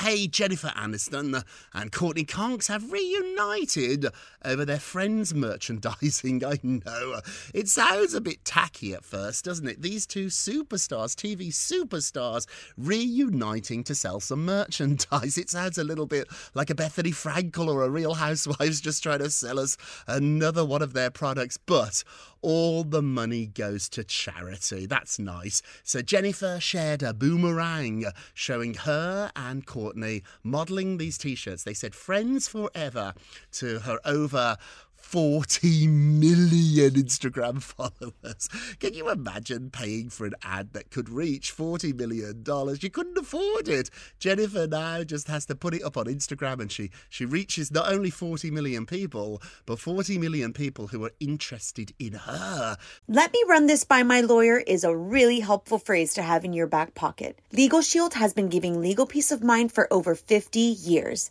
Hey, 0.00 0.26
Jennifer 0.26 0.68
Aniston 0.76 1.42
and 1.72 1.90
Courteney 1.90 2.24
Cox 2.24 2.66
have 2.66 2.92
reunited 2.92 4.06
over 4.44 4.64
their 4.66 4.78
Friends 4.78 5.32
merchandising. 5.32 6.44
I 6.46 6.58
know. 6.62 7.20
It 7.54 7.68
sounds 7.68 8.12
a 8.12 8.20
bit 8.20 8.44
tacky 8.44 8.92
at 8.92 9.04
first, 9.04 9.46
doesn't 9.46 9.66
it? 9.66 9.80
These 9.80 10.06
two 10.06 10.26
superstars, 10.26 11.14
TV 11.14 11.48
superstars, 11.48 12.46
reuniting 12.76 13.82
to 13.84 13.94
sell 13.94 14.20
some 14.20 14.44
merchandise. 14.44 15.38
It 15.38 15.48
sounds 15.48 15.78
a 15.78 15.84
little 15.84 16.06
bit 16.06 16.28
like 16.52 16.68
a 16.68 16.74
Bethenny 16.74 17.12
Frankel 17.12 17.68
or 17.72 17.82
a 17.82 17.88
Real 17.88 18.14
Housewives 18.14 18.82
just 18.82 19.02
trying 19.02 19.20
to 19.20 19.30
sell 19.30 19.58
us 19.58 19.78
another 20.06 20.66
one 20.66 20.82
of 20.82 20.92
their 20.92 21.10
products. 21.10 21.56
But 21.56 22.04
all 22.44 22.84
the 22.84 23.00
money 23.00 23.46
goes 23.46 23.88
to 23.88 24.04
charity. 24.04 24.84
That's 24.84 25.18
nice. 25.18 25.62
So 25.82 26.02
Jennifer 26.02 26.60
shared 26.60 27.02
a 27.02 27.14
boomerang 27.14 28.04
showing 28.34 28.74
her 28.74 29.32
and 29.34 29.64
Courteney 29.74 30.22
modelling 30.44 30.98
these 30.98 31.18
t 31.18 31.34
shirts. 31.34 31.64
They 31.64 31.74
said 31.74 31.96
friends 31.96 32.46
forever 32.46 33.12
to 33.54 33.80
her 33.80 33.98
over 34.04 34.56
40 35.04 35.86
million 35.86 36.90
Instagram 36.94 37.62
followers. 37.62 38.48
Can 38.80 38.94
you 38.94 39.10
imagine 39.10 39.70
paying 39.70 40.08
for 40.08 40.26
an 40.26 40.34
ad 40.42 40.72
that 40.72 40.90
could 40.90 41.08
reach 41.08 41.56
$40 41.56 41.94
million? 41.94 42.42
You 42.80 42.90
couldn't 42.90 43.18
afford 43.18 43.68
it. 43.68 43.90
Jennifer 44.18 44.66
now 44.66 45.04
just 45.04 45.28
has 45.28 45.46
to 45.46 45.54
put 45.54 45.72
it 45.74 45.84
up 45.84 45.96
on 45.96 46.06
Instagram 46.06 46.60
and 46.60 46.72
she, 46.72 46.90
she 47.08 47.24
reaches 47.26 47.70
not 47.70 47.92
only 47.92 48.10
40 48.10 48.50
million 48.50 48.86
people, 48.86 49.40
but 49.66 49.78
40 49.78 50.18
million 50.18 50.52
people 50.52 50.88
who 50.88 51.04
are 51.04 51.12
interested 51.20 51.92
in 52.00 52.14
her. 52.14 52.76
Let 53.06 53.32
me 53.32 53.44
run 53.46 53.66
this 53.66 53.84
by 53.84 54.02
my 54.02 54.20
lawyer 54.20 54.58
is 54.58 54.82
a 54.82 54.96
really 54.96 55.38
helpful 55.38 55.78
phrase 55.78 56.14
to 56.14 56.22
have 56.22 56.44
in 56.44 56.52
your 56.52 56.66
back 56.66 56.94
pocket. 56.94 57.38
Legal 57.52 57.82
Shield 57.82 58.14
has 58.14 58.34
been 58.34 58.48
giving 58.48 58.80
legal 58.80 59.06
peace 59.06 59.30
of 59.30 59.44
mind 59.44 59.70
for 59.70 59.86
over 59.92 60.16
50 60.16 60.58
years. 60.58 61.30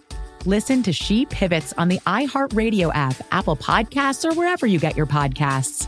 Listen 0.47 0.81
to 0.83 0.91
She 0.91 1.27
Pivots 1.27 1.71
on 1.73 1.87
the 1.87 1.99
iHeartRadio 2.07 2.91
app, 2.95 3.15
Apple 3.31 3.55
Podcasts, 3.55 4.25
or 4.25 4.33
wherever 4.33 4.65
you 4.65 4.79
get 4.79 4.97
your 4.97 5.05
podcasts. 5.05 5.87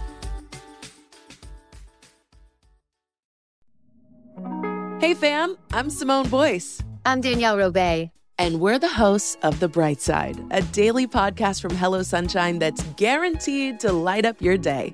Hey 5.02 5.16
fam, 5.16 5.58
I'm 5.74 5.90
Simone 5.90 6.30
Boyce. 6.30 6.82
I'm 7.04 7.20
Danielle 7.20 7.58
Robay. 7.58 8.12
And 8.38 8.60
we're 8.60 8.80
the 8.80 8.88
hosts 8.88 9.38
of 9.44 9.60
The 9.60 9.68
Bright 9.68 10.02
Side, 10.02 10.40
a 10.52 10.62
daily 10.62 11.08
podcast 11.08 11.62
from 11.62 11.76
Hello 11.76 12.04
Sunshine 12.04 12.60
that's 12.60 12.84
guaranteed 12.96 13.80
to 13.82 13.92
light 13.92 14.26
up 14.26 14.42
your 14.42 14.58
day. 14.58 14.94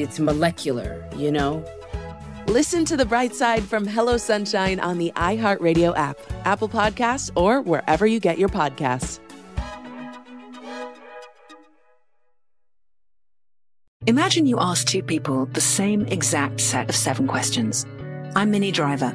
it's 0.00 0.18
molecular, 0.18 1.04
you 1.16 1.30
know? 1.30 1.64
Listen 2.46 2.84
to 2.86 2.96
The 2.96 3.04
Bright 3.04 3.34
Side 3.34 3.62
from 3.62 3.86
Hello 3.86 4.16
Sunshine 4.16 4.80
on 4.80 4.98
the 4.98 5.12
iHeartRadio 5.14 5.96
app, 5.96 6.18
Apple 6.44 6.68
Podcasts, 6.68 7.30
or 7.36 7.60
wherever 7.60 8.06
you 8.06 8.18
get 8.18 8.38
your 8.38 8.48
podcasts. 8.48 9.20
Imagine 14.06 14.46
you 14.46 14.58
ask 14.58 14.86
two 14.86 15.02
people 15.02 15.46
the 15.46 15.60
same 15.60 16.06
exact 16.06 16.60
set 16.60 16.88
of 16.88 16.96
seven 16.96 17.28
questions. 17.28 17.86
I'm 18.34 18.50
Minnie 18.50 18.72
Driver, 18.72 19.14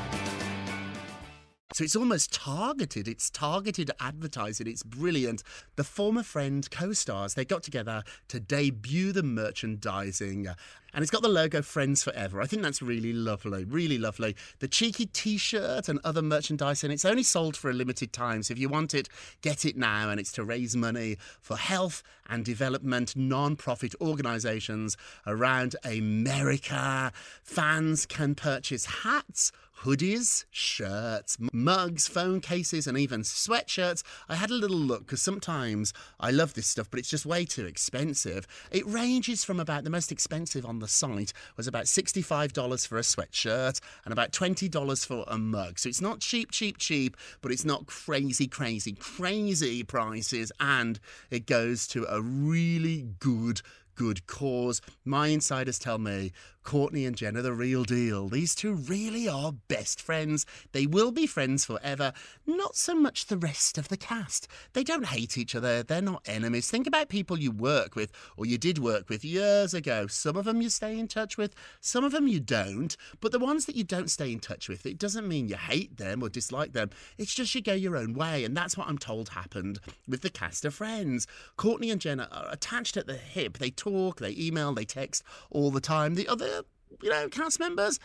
So 1.81 1.85
it's 1.85 1.95
almost 1.95 2.31
targeted. 2.31 3.07
It's 3.07 3.31
targeted 3.31 3.89
advertising. 3.99 4.67
It's 4.67 4.83
brilliant. 4.83 5.41
The 5.77 5.83
former 5.83 6.21
friend 6.21 6.69
co 6.69 6.93
stars, 6.93 7.33
they 7.33 7.43
got 7.43 7.63
together 7.63 8.03
to 8.27 8.39
debut 8.39 9.11
the 9.11 9.23
merchandising. 9.23 10.47
Uh, 10.47 10.53
and 10.93 11.01
it's 11.01 11.09
got 11.09 11.23
the 11.23 11.27
logo 11.27 11.63
Friends 11.63 12.03
Forever. 12.03 12.39
I 12.39 12.45
think 12.45 12.61
that's 12.61 12.83
really 12.83 13.13
lovely, 13.13 13.63
really 13.63 13.97
lovely. 13.97 14.35
The 14.59 14.67
cheeky 14.67 15.07
t 15.07 15.39
shirt 15.39 15.89
and 15.89 15.99
other 16.03 16.21
merchandise, 16.21 16.83
and 16.83 16.93
it's 16.93 17.03
only 17.03 17.23
sold 17.23 17.57
for 17.57 17.71
a 17.71 17.73
limited 17.73 18.13
time. 18.13 18.43
So 18.43 18.51
if 18.51 18.59
you 18.59 18.69
want 18.69 18.93
it, 18.93 19.09
get 19.41 19.65
it 19.65 19.75
now. 19.75 20.11
And 20.11 20.19
it's 20.19 20.33
to 20.33 20.43
raise 20.43 20.75
money 20.75 21.17
for 21.41 21.57
health 21.57 22.03
and 22.29 22.45
development 22.45 23.15
non 23.15 23.55
profit 23.55 23.95
organisations 23.99 24.97
around 25.25 25.75
America. 25.83 27.11
Fans 27.41 28.05
can 28.05 28.35
purchase 28.35 28.85
hats 28.85 29.51
hoodies, 29.83 30.45
shirts, 30.51 31.37
mugs, 31.51 32.07
phone 32.07 32.39
cases, 32.39 32.85
and 32.87 32.97
even 32.97 33.21
sweatshirts. 33.21 34.03
I 34.29 34.35
had 34.35 34.51
a 34.51 34.55
little 34.55 34.77
look 34.77 35.05
because 35.05 35.21
sometimes 35.21 35.93
I 36.19 36.31
love 36.31 36.53
this 36.53 36.67
stuff, 36.67 36.89
but 36.89 36.99
it's 36.99 37.09
just 37.09 37.25
way 37.25 37.45
too 37.45 37.65
expensive. 37.65 38.47
It 38.71 38.85
ranges 38.85 39.43
from 39.43 39.59
about 39.59 39.83
the 39.83 39.89
most 39.89 40.11
expensive 40.11 40.65
on 40.65 40.79
the 40.79 40.87
site 40.87 41.33
was 41.57 41.67
about 41.67 41.85
$65 41.85 42.87
for 42.87 42.97
a 42.97 43.01
sweatshirt 43.01 43.79
and 44.05 44.11
about 44.11 44.31
$20 44.31 45.05
for 45.05 45.25
a 45.27 45.37
mug. 45.37 45.79
So 45.79 45.89
it's 45.89 46.01
not 46.01 46.19
cheap, 46.19 46.51
cheap, 46.51 46.77
cheap, 46.77 47.17
but 47.41 47.51
it's 47.51 47.65
not 47.65 47.87
crazy, 47.87 48.47
crazy, 48.47 48.93
crazy 48.93 49.83
prices. 49.83 50.51
And 50.59 50.99
it 51.29 51.47
goes 51.47 51.87
to 51.87 52.05
a 52.05 52.21
really 52.21 53.07
good 53.19 53.61
good 53.95 54.25
cause. 54.25 54.81
My 55.05 55.27
insiders 55.27 55.77
tell 55.77 55.99
me 55.99 56.31
Courteney 56.63 57.05
and 57.05 57.15
Jenna 57.15 57.41
the 57.41 57.53
real 57.53 57.83
deal. 57.83 58.29
These 58.29 58.55
two 58.55 58.73
really 58.73 59.27
are 59.27 59.53
best 59.67 60.01
friends. 60.01 60.45
They 60.71 60.85
will 60.85 61.11
be 61.11 61.27
friends 61.27 61.65
forever. 61.65 62.13
Not 62.45 62.75
so 62.75 62.95
much 62.95 63.25
the 63.25 63.37
rest 63.37 63.77
of 63.77 63.87
the 63.87 63.97
cast. 63.97 64.47
They 64.73 64.83
don't 64.83 65.07
hate 65.07 65.37
each 65.37 65.55
other. 65.55 65.83
They're 65.83 66.01
not 66.01 66.21
enemies. 66.25 66.69
Think 66.69 66.87
about 66.87 67.09
people 67.09 67.39
you 67.39 67.51
work 67.51 67.95
with 67.95 68.11
or 68.37 68.45
you 68.45 68.57
did 68.57 68.77
work 68.77 69.09
with 69.09 69.25
years 69.25 69.73
ago. 69.73 70.07
Some 70.07 70.37
of 70.37 70.45
them 70.45 70.61
you 70.61 70.69
stay 70.69 70.97
in 70.97 71.07
touch 71.07 71.37
with, 71.37 71.53
some 71.79 72.03
of 72.03 72.11
them 72.11 72.27
you 72.27 72.39
don't. 72.39 72.95
But 73.19 73.31
the 73.31 73.39
ones 73.39 73.65
that 73.65 73.75
you 73.75 73.83
don't 73.83 74.09
stay 74.09 74.31
in 74.31 74.39
touch 74.39 74.69
with, 74.69 74.85
it 74.85 74.97
doesn't 74.97 75.27
mean 75.27 75.49
you 75.49 75.55
hate 75.55 75.97
them 75.97 76.23
or 76.23 76.29
dislike 76.29 76.73
them. 76.73 76.89
It's 77.17 77.33
just 77.33 77.53
you 77.55 77.61
go 77.61 77.73
your 77.73 77.97
own 77.97 78.13
way. 78.13 78.43
And 78.43 78.55
that's 78.55 78.77
what 78.77 78.87
I'm 78.87 78.97
told 78.97 79.29
happened 79.29 79.79
with 80.07 80.21
the 80.21 80.29
cast 80.29 80.65
of 80.65 80.75
Friends. 80.75 81.27
Courteney 81.57 81.91
and 81.91 82.01
Jenna 82.01 82.27
are 82.31 82.51
attached 82.51 82.97
at 82.97 83.07
the 83.07 83.15
hip. 83.15 83.57
They 83.57 83.71
talk, 83.71 84.19
they 84.19 84.35
email, 84.37 84.73
they 84.73 84.85
text 84.85 85.23
all 85.49 85.71
the 85.71 85.81
time. 85.81 86.15
The 86.15 86.27
other 86.27 86.60
you 87.01 87.09
know, 87.09 87.27
cast 87.29 87.59
members, 87.59 87.99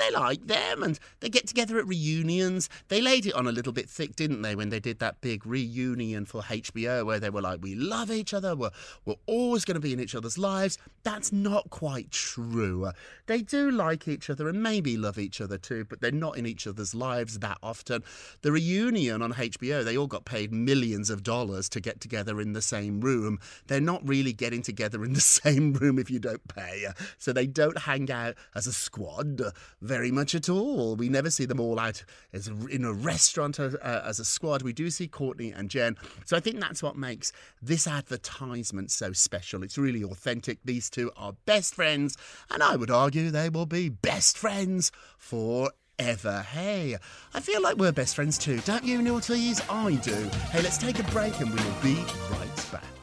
they 0.00 0.10
like 0.10 0.46
them 0.46 0.82
and 0.82 0.98
they 1.20 1.28
get 1.28 1.46
together 1.46 1.78
at 1.78 1.86
reunions. 1.86 2.68
They 2.88 3.00
laid 3.00 3.26
it 3.26 3.34
on 3.34 3.46
a 3.46 3.52
little 3.52 3.72
bit 3.72 3.88
thick, 3.88 4.16
didn't 4.16 4.42
they, 4.42 4.54
when 4.54 4.70
they 4.70 4.80
did 4.80 4.98
that 5.00 5.20
big 5.20 5.46
reunion 5.46 6.24
for 6.24 6.42
HBO 6.42 7.04
where 7.04 7.20
they 7.20 7.30
were 7.30 7.42
like, 7.42 7.60
we 7.62 7.74
love 7.74 8.10
each 8.10 8.32
other, 8.32 8.56
we're, 8.56 8.70
we're 9.04 9.14
always 9.26 9.64
going 9.64 9.74
to 9.74 9.80
be 9.80 9.92
in 9.92 10.00
each 10.00 10.14
other's 10.14 10.38
lives. 10.38 10.78
That's 11.02 11.32
not 11.32 11.70
quite 11.70 12.10
true. 12.10 12.90
They 13.26 13.42
do 13.42 13.70
like 13.70 14.08
each 14.08 14.30
other 14.30 14.48
and 14.48 14.62
maybe 14.62 14.96
love 14.96 15.18
each 15.18 15.40
other 15.40 15.58
too, 15.58 15.84
but 15.84 16.00
they're 16.00 16.10
not 16.10 16.36
in 16.36 16.46
each 16.46 16.66
other's 16.66 16.94
lives 16.94 17.38
that 17.40 17.58
often. 17.62 18.02
The 18.42 18.52
reunion 18.52 19.22
on 19.22 19.34
HBO, 19.34 19.84
they 19.84 19.96
all 19.96 20.06
got 20.06 20.24
paid 20.24 20.52
millions 20.52 21.10
of 21.10 21.22
dollars 21.22 21.68
to 21.70 21.80
get 21.80 22.00
together 22.00 22.40
in 22.40 22.52
the 22.52 22.62
same 22.62 23.00
room. 23.00 23.38
They're 23.66 23.80
not 23.80 24.06
really 24.06 24.32
getting 24.32 24.62
together 24.62 25.04
in 25.04 25.12
the 25.12 25.20
same 25.42 25.74
room 25.74 25.98
if 25.98 26.10
you 26.10 26.18
don't 26.18 26.46
pay. 26.48 26.86
So 27.18 27.32
they 27.32 27.46
don't 27.46 27.78
hang 27.78 28.10
out 28.10 28.29
as 28.54 28.66
a 28.66 28.72
squad 28.72 29.40
very 29.80 30.10
much 30.10 30.34
at 30.34 30.48
all. 30.48 30.96
We 30.96 31.08
never 31.08 31.30
see 31.30 31.44
them 31.44 31.60
all 31.60 31.78
out 31.78 32.04
as 32.32 32.48
in 32.48 32.84
a 32.84 32.92
restaurant 32.92 33.58
as, 33.58 33.74
uh, 33.74 34.02
as 34.04 34.18
a 34.18 34.24
squad. 34.24 34.62
We 34.62 34.72
do 34.72 34.90
see 34.90 35.08
Courteney 35.08 35.52
and 35.52 35.70
Jen. 35.70 35.96
So 36.24 36.36
I 36.36 36.40
think 36.40 36.60
that's 36.60 36.82
what 36.82 36.96
makes 36.96 37.32
this 37.62 37.86
advertisement 37.86 38.90
so 38.90 39.12
special. 39.12 39.62
It's 39.62 39.78
really 39.78 40.02
authentic. 40.02 40.58
These 40.64 40.90
two 40.90 41.12
are 41.16 41.34
best 41.46 41.74
friends, 41.74 42.16
and 42.50 42.62
I 42.62 42.76
would 42.76 42.90
argue 42.90 43.30
they 43.30 43.48
will 43.48 43.66
be 43.66 43.88
best 43.88 44.36
friends 44.36 44.92
for 45.18 45.70
ever. 45.98 46.40
Hey, 46.42 46.96
I 47.34 47.40
feel 47.40 47.60
like 47.60 47.76
we're 47.76 47.92
best 47.92 48.16
friends 48.16 48.38
too, 48.38 48.60
don't 48.60 48.84
you, 48.84 49.00
Naughties? 49.00 49.62
I 49.70 49.94
do. 49.96 50.14
Hey, 50.50 50.62
let's 50.62 50.78
take 50.78 50.98
a 50.98 51.04
break 51.04 51.38
and 51.40 51.50
we 51.50 51.56
will 51.56 51.82
be 51.82 51.94
right 52.30 52.66
back. 52.72 52.99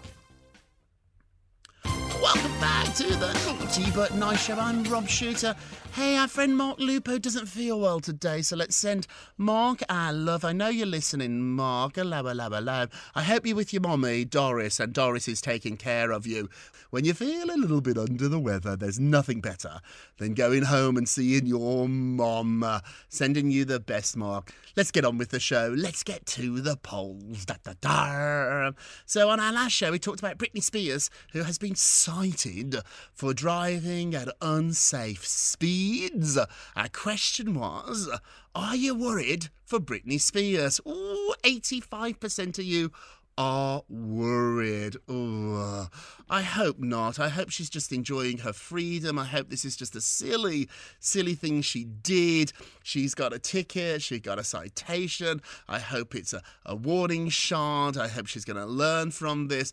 Welcome 2.27 2.59
back. 2.59 2.77
to 2.97 3.03
the 3.03 3.31
Naughty 3.45 3.91
But 3.91 4.15
Nice 4.15 4.45
Show. 4.45 4.57
I'm 4.57 4.83
Rob 4.85 5.07
Shuter. 5.07 5.55
Hey, 5.93 6.17
our 6.17 6.27
friend 6.27 6.57
Mark 6.57 6.79
Lupo 6.79 7.19
doesn't 7.19 7.45
feel 7.45 7.79
well 7.79 7.99
today, 7.99 8.41
so 8.41 8.55
let's 8.55 8.75
send 8.75 9.05
Mark 9.37 9.81
our 9.87 10.11
love. 10.11 10.43
I 10.43 10.51
know 10.51 10.67
you're 10.67 10.87
listening, 10.87 11.41
Mark. 11.41 11.95
Hello, 11.95 12.23
hello, 12.23 12.49
hello. 12.49 12.87
I 13.13 13.21
hope 13.23 13.45
you're 13.45 13.55
with 13.55 13.71
your 13.71 13.81
mommy, 13.81 14.25
Doris, 14.25 14.79
and 14.79 14.93
Doris 14.93 15.27
is 15.27 15.41
taking 15.41 15.77
care 15.77 16.11
of 16.11 16.25
you. 16.25 16.49
When 16.89 17.03
you 17.03 17.13
feel 17.13 17.51
a 17.51 17.57
little 17.57 17.81
bit 17.81 17.97
under 17.97 18.27
the 18.27 18.39
weather, 18.39 18.75
there's 18.75 18.99
nothing 18.99 19.41
better 19.41 19.79
than 20.17 20.33
going 20.33 20.63
home 20.63 20.97
and 20.97 21.07
seeing 21.07 21.45
your 21.45 21.87
mom. 21.87 22.63
Uh, 22.63 22.79
sending 23.09 23.51
you 23.51 23.65
the 23.65 23.79
best, 23.79 24.15
Mark. 24.15 24.53
Let's 24.75 24.91
get 24.91 25.03
on 25.03 25.17
with 25.17 25.29
the 25.29 25.39
show. 25.39 25.73
Let's 25.75 26.03
get 26.03 26.25
to 26.27 26.61
the 26.61 26.77
polls. 26.77 27.45
Da, 27.45 27.55
da, 27.63 27.73
da. 27.81 28.71
So, 29.05 29.29
on 29.29 29.39
our 29.39 29.51
last 29.51 29.73
show, 29.73 29.91
we 29.91 29.99
talked 29.99 30.19
about 30.19 30.37
Britney 30.37 30.63
Spears, 30.63 31.09
who 31.33 31.43
has 31.43 31.57
been 31.57 31.75
cited 32.17 32.77
for 33.13 33.31
driving 33.31 34.15
at 34.15 34.27
unsafe 34.41 35.23
speeds. 35.25 36.37
Our 36.75 36.89
question 36.89 37.53
was 37.53 38.09
Are 38.55 38.75
you 38.75 38.95
worried 38.95 39.49
for 39.63 39.79
Britney 39.79 40.19
Spears? 40.19 40.81
Ooh, 40.87 41.33
85% 41.43 42.57
of 42.57 42.65
you 42.65 42.91
are 43.37 43.83
worried. 43.87 44.95
Ooh, 45.11 45.87
I 46.27 46.41
hope 46.41 46.79
not. 46.79 47.19
I 47.19 47.29
hope 47.29 47.51
she's 47.51 47.69
just 47.69 47.91
enjoying 47.91 48.39
her 48.39 48.53
freedom. 48.53 49.19
I 49.19 49.25
hope 49.25 49.49
this 49.49 49.63
is 49.63 49.75
just 49.75 49.95
a 49.95 50.01
silly, 50.01 50.67
silly 50.99 51.35
thing 51.35 51.61
she 51.61 51.83
did. 51.83 52.51
She's 52.81 53.13
got 53.13 53.31
a 53.31 53.37
ticket, 53.37 54.01
she 54.01 54.19
got 54.19 54.39
a 54.39 54.43
citation. 54.43 55.43
I 55.67 55.77
hope 55.77 56.15
it's 56.15 56.33
a, 56.33 56.41
a 56.65 56.75
warning 56.75 57.29
shot. 57.29 57.95
I 57.95 58.07
hope 58.07 58.25
she's 58.25 58.45
going 58.45 58.57
to 58.57 58.65
learn 58.65 59.11
from 59.11 59.49
this. 59.49 59.71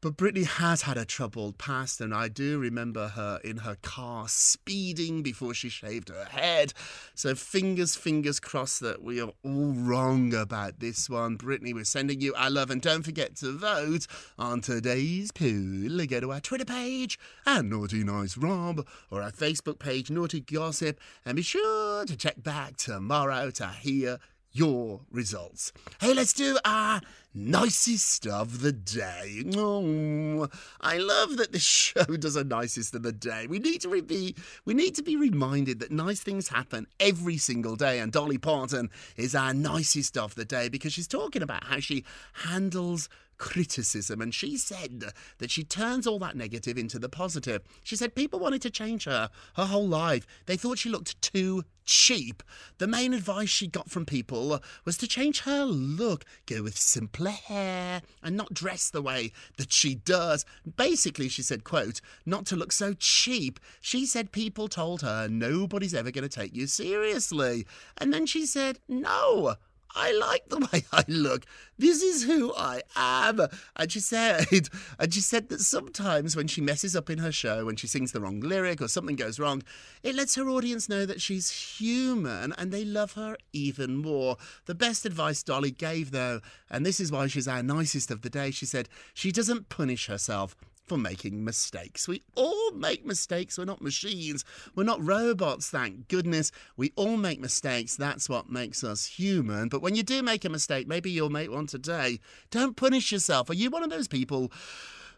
But 0.00 0.16
Britney 0.16 0.46
has 0.46 0.82
had 0.82 0.96
a 0.96 1.04
troubled 1.04 1.58
past, 1.58 2.00
and 2.00 2.14
I 2.14 2.28
do 2.28 2.60
remember 2.60 3.08
her 3.08 3.40
in 3.42 3.58
her 3.58 3.76
car 3.82 4.28
speeding 4.28 5.22
before 5.22 5.54
she 5.54 5.68
shaved 5.68 6.08
her 6.08 6.26
head. 6.26 6.72
So 7.16 7.34
fingers, 7.34 7.96
fingers 7.96 8.38
crossed 8.38 8.78
that 8.80 9.02
we 9.02 9.20
are 9.20 9.32
all 9.44 9.72
wrong 9.72 10.32
about 10.32 10.78
this 10.78 11.10
one. 11.10 11.36
Britney, 11.36 11.74
we're 11.74 11.82
sending 11.82 12.20
you 12.20 12.32
our 12.36 12.48
love, 12.48 12.70
and 12.70 12.80
don't 12.80 13.02
forget 13.02 13.34
to 13.36 13.58
vote 13.58 14.06
on 14.38 14.60
today's 14.60 15.32
poll. 15.32 16.06
Go 16.06 16.20
to 16.20 16.30
our 16.30 16.40
Twitter 16.40 16.64
page 16.64 17.18
at 17.44 17.64
Naughty 17.64 18.04
Nice 18.04 18.36
Rob 18.36 18.86
or 19.10 19.20
our 19.20 19.32
Facebook 19.32 19.80
page, 19.80 20.12
Naughty 20.12 20.40
Gossip, 20.40 21.00
and 21.26 21.34
be 21.34 21.42
sure 21.42 22.04
to 22.06 22.16
check 22.16 22.40
back 22.40 22.76
tomorrow 22.76 23.50
to 23.50 23.66
hear 23.66 24.20
your 24.58 25.00
results. 25.10 25.72
Hey, 26.00 26.12
let's 26.14 26.32
do 26.32 26.58
our 26.64 27.00
nicest 27.32 28.26
of 28.26 28.60
the 28.60 28.72
day. 28.72 29.44
Oh, 29.56 30.48
I 30.80 30.98
love 30.98 31.36
that 31.36 31.52
this 31.52 31.62
show 31.62 32.04
does 32.04 32.34
a 32.34 32.42
nicest 32.42 32.94
of 32.96 33.04
the 33.04 33.12
day. 33.12 33.46
We 33.48 33.60
need 33.60 33.80
to 33.82 34.02
be 34.02 34.34
we 34.64 34.74
need 34.74 34.96
to 34.96 35.02
be 35.02 35.16
reminded 35.16 35.78
that 35.80 35.92
nice 35.92 36.20
things 36.20 36.48
happen 36.48 36.88
every 36.98 37.36
single 37.36 37.76
day, 37.76 38.00
and 38.00 38.10
Dolly 38.10 38.38
Parton 38.38 38.90
is 39.16 39.34
our 39.34 39.54
nicest 39.54 40.18
of 40.18 40.34
the 40.34 40.44
day 40.44 40.68
because 40.68 40.92
she's 40.92 41.08
talking 41.08 41.42
about 41.42 41.64
how 41.64 41.78
she 41.78 42.04
handles 42.32 43.08
criticism 43.38 44.20
and 44.20 44.34
she 44.34 44.56
said 44.56 45.04
that 45.38 45.50
she 45.50 45.62
turns 45.62 46.08
all 46.08 46.18
that 46.18 46.36
negative 46.36 46.76
into 46.76 46.98
the 46.98 47.08
positive. 47.08 47.62
She 47.84 47.94
said 47.94 48.16
people 48.16 48.40
wanted 48.40 48.62
to 48.62 48.70
change 48.70 49.04
her 49.04 49.30
her 49.54 49.66
whole 49.66 49.86
life. 49.86 50.26
They 50.46 50.56
thought 50.56 50.78
she 50.78 50.90
looked 50.90 51.22
too 51.22 51.64
cheap. 51.88 52.42
The 52.76 52.86
main 52.86 53.14
advice 53.14 53.48
she 53.48 53.66
got 53.66 53.90
from 53.90 54.06
people 54.06 54.62
was 54.84 54.96
to 54.98 55.08
change 55.08 55.40
her 55.40 55.64
look, 55.64 56.24
go 56.46 56.62
with 56.62 56.76
simpler 56.76 57.30
hair 57.30 58.02
and 58.22 58.36
not 58.36 58.54
dress 58.54 58.90
the 58.90 59.02
way 59.02 59.32
that 59.56 59.72
she 59.72 59.94
does. 59.94 60.44
Basically, 60.76 61.28
she 61.28 61.42
said, 61.42 61.64
quote, 61.64 62.00
not 62.26 62.46
to 62.46 62.56
look 62.56 62.70
so 62.72 62.94
cheap. 62.94 63.58
She 63.80 64.06
said 64.06 64.30
people 64.30 64.68
told 64.68 65.02
her 65.02 65.28
nobody's 65.28 65.94
ever 65.94 66.10
going 66.10 66.28
to 66.28 66.40
take 66.40 66.54
you 66.54 66.66
seriously. 66.66 67.66
And 67.96 68.12
then 68.12 68.26
she 68.26 68.44
said, 68.46 68.78
no, 68.86 69.56
I 69.94 70.12
like 70.12 70.48
the 70.48 70.58
way 70.72 70.84
I 70.92 71.04
look. 71.08 71.44
This 71.78 72.02
is 72.02 72.24
who 72.24 72.52
I 72.54 72.82
am. 72.96 73.40
And 73.76 73.90
she 73.90 74.00
said, 74.00 74.46
and 74.98 75.14
she 75.14 75.20
said 75.20 75.48
that 75.48 75.60
sometimes 75.60 76.36
when 76.36 76.46
she 76.46 76.60
messes 76.60 76.94
up 76.94 77.10
in 77.10 77.18
her 77.18 77.32
show, 77.32 77.64
when 77.64 77.76
she 77.76 77.86
sings 77.86 78.12
the 78.12 78.20
wrong 78.20 78.40
lyric 78.40 78.80
or 78.80 78.88
something 78.88 79.16
goes 79.16 79.38
wrong, 79.38 79.62
it 80.02 80.14
lets 80.14 80.34
her 80.34 80.48
audience 80.48 80.88
know 80.88 81.06
that 81.06 81.20
she's 81.20 81.50
human 81.78 82.52
and 82.58 82.72
they 82.72 82.84
love 82.84 83.12
her 83.12 83.36
even 83.52 83.96
more. 83.96 84.36
The 84.66 84.74
best 84.74 85.06
advice 85.06 85.42
Dolly 85.42 85.70
gave, 85.70 86.10
though, 86.10 86.40
and 86.70 86.84
this 86.84 87.00
is 87.00 87.10
why 87.12 87.26
she's 87.26 87.48
our 87.48 87.62
nicest 87.62 88.10
of 88.10 88.22
the 88.22 88.30
day, 88.30 88.50
she 88.50 88.66
said, 88.66 88.88
she 89.14 89.32
doesn't 89.32 89.68
punish 89.68 90.06
herself 90.06 90.54
for 90.88 90.98
making 90.98 91.44
mistakes. 91.44 92.08
We 92.08 92.22
all 92.34 92.72
make 92.72 93.04
mistakes. 93.04 93.58
We're 93.58 93.64
not 93.64 93.82
machines. 93.82 94.44
We're 94.74 94.84
not 94.84 95.04
robots, 95.04 95.70
thank 95.70 96.08
goodness. 96.08 96.50
We 96.76 96.92
all 96.96 97.16
make 97.16 97.40
mistakes. 97.40 97.96
That's 97.96 98.28
what 98.28 98.50
makes 98.50 98.82
us 98.82 99.06
human. 99.06 99.68
But 99.68 99.82
when 99.82 99.94
you 99.94 100.02
do 100.02 100.22
make 100.22 100.44
a 100.44 100.48
mistake, 100.48 100.88
maybe 100.88 101.10
you'll 101.10 101.30
make 101.30 101.50
one 101.50 101.66
today, 101.66 102.20
don't 102.50 102.76
punish 102.76 103.12
yourself. 103.12 103.50
Are 103.50 103.54
you 103.54 103.70
one 103.70 103.82
of 103.82 103.90
those 103.90 104.08
people? 104.08 104.50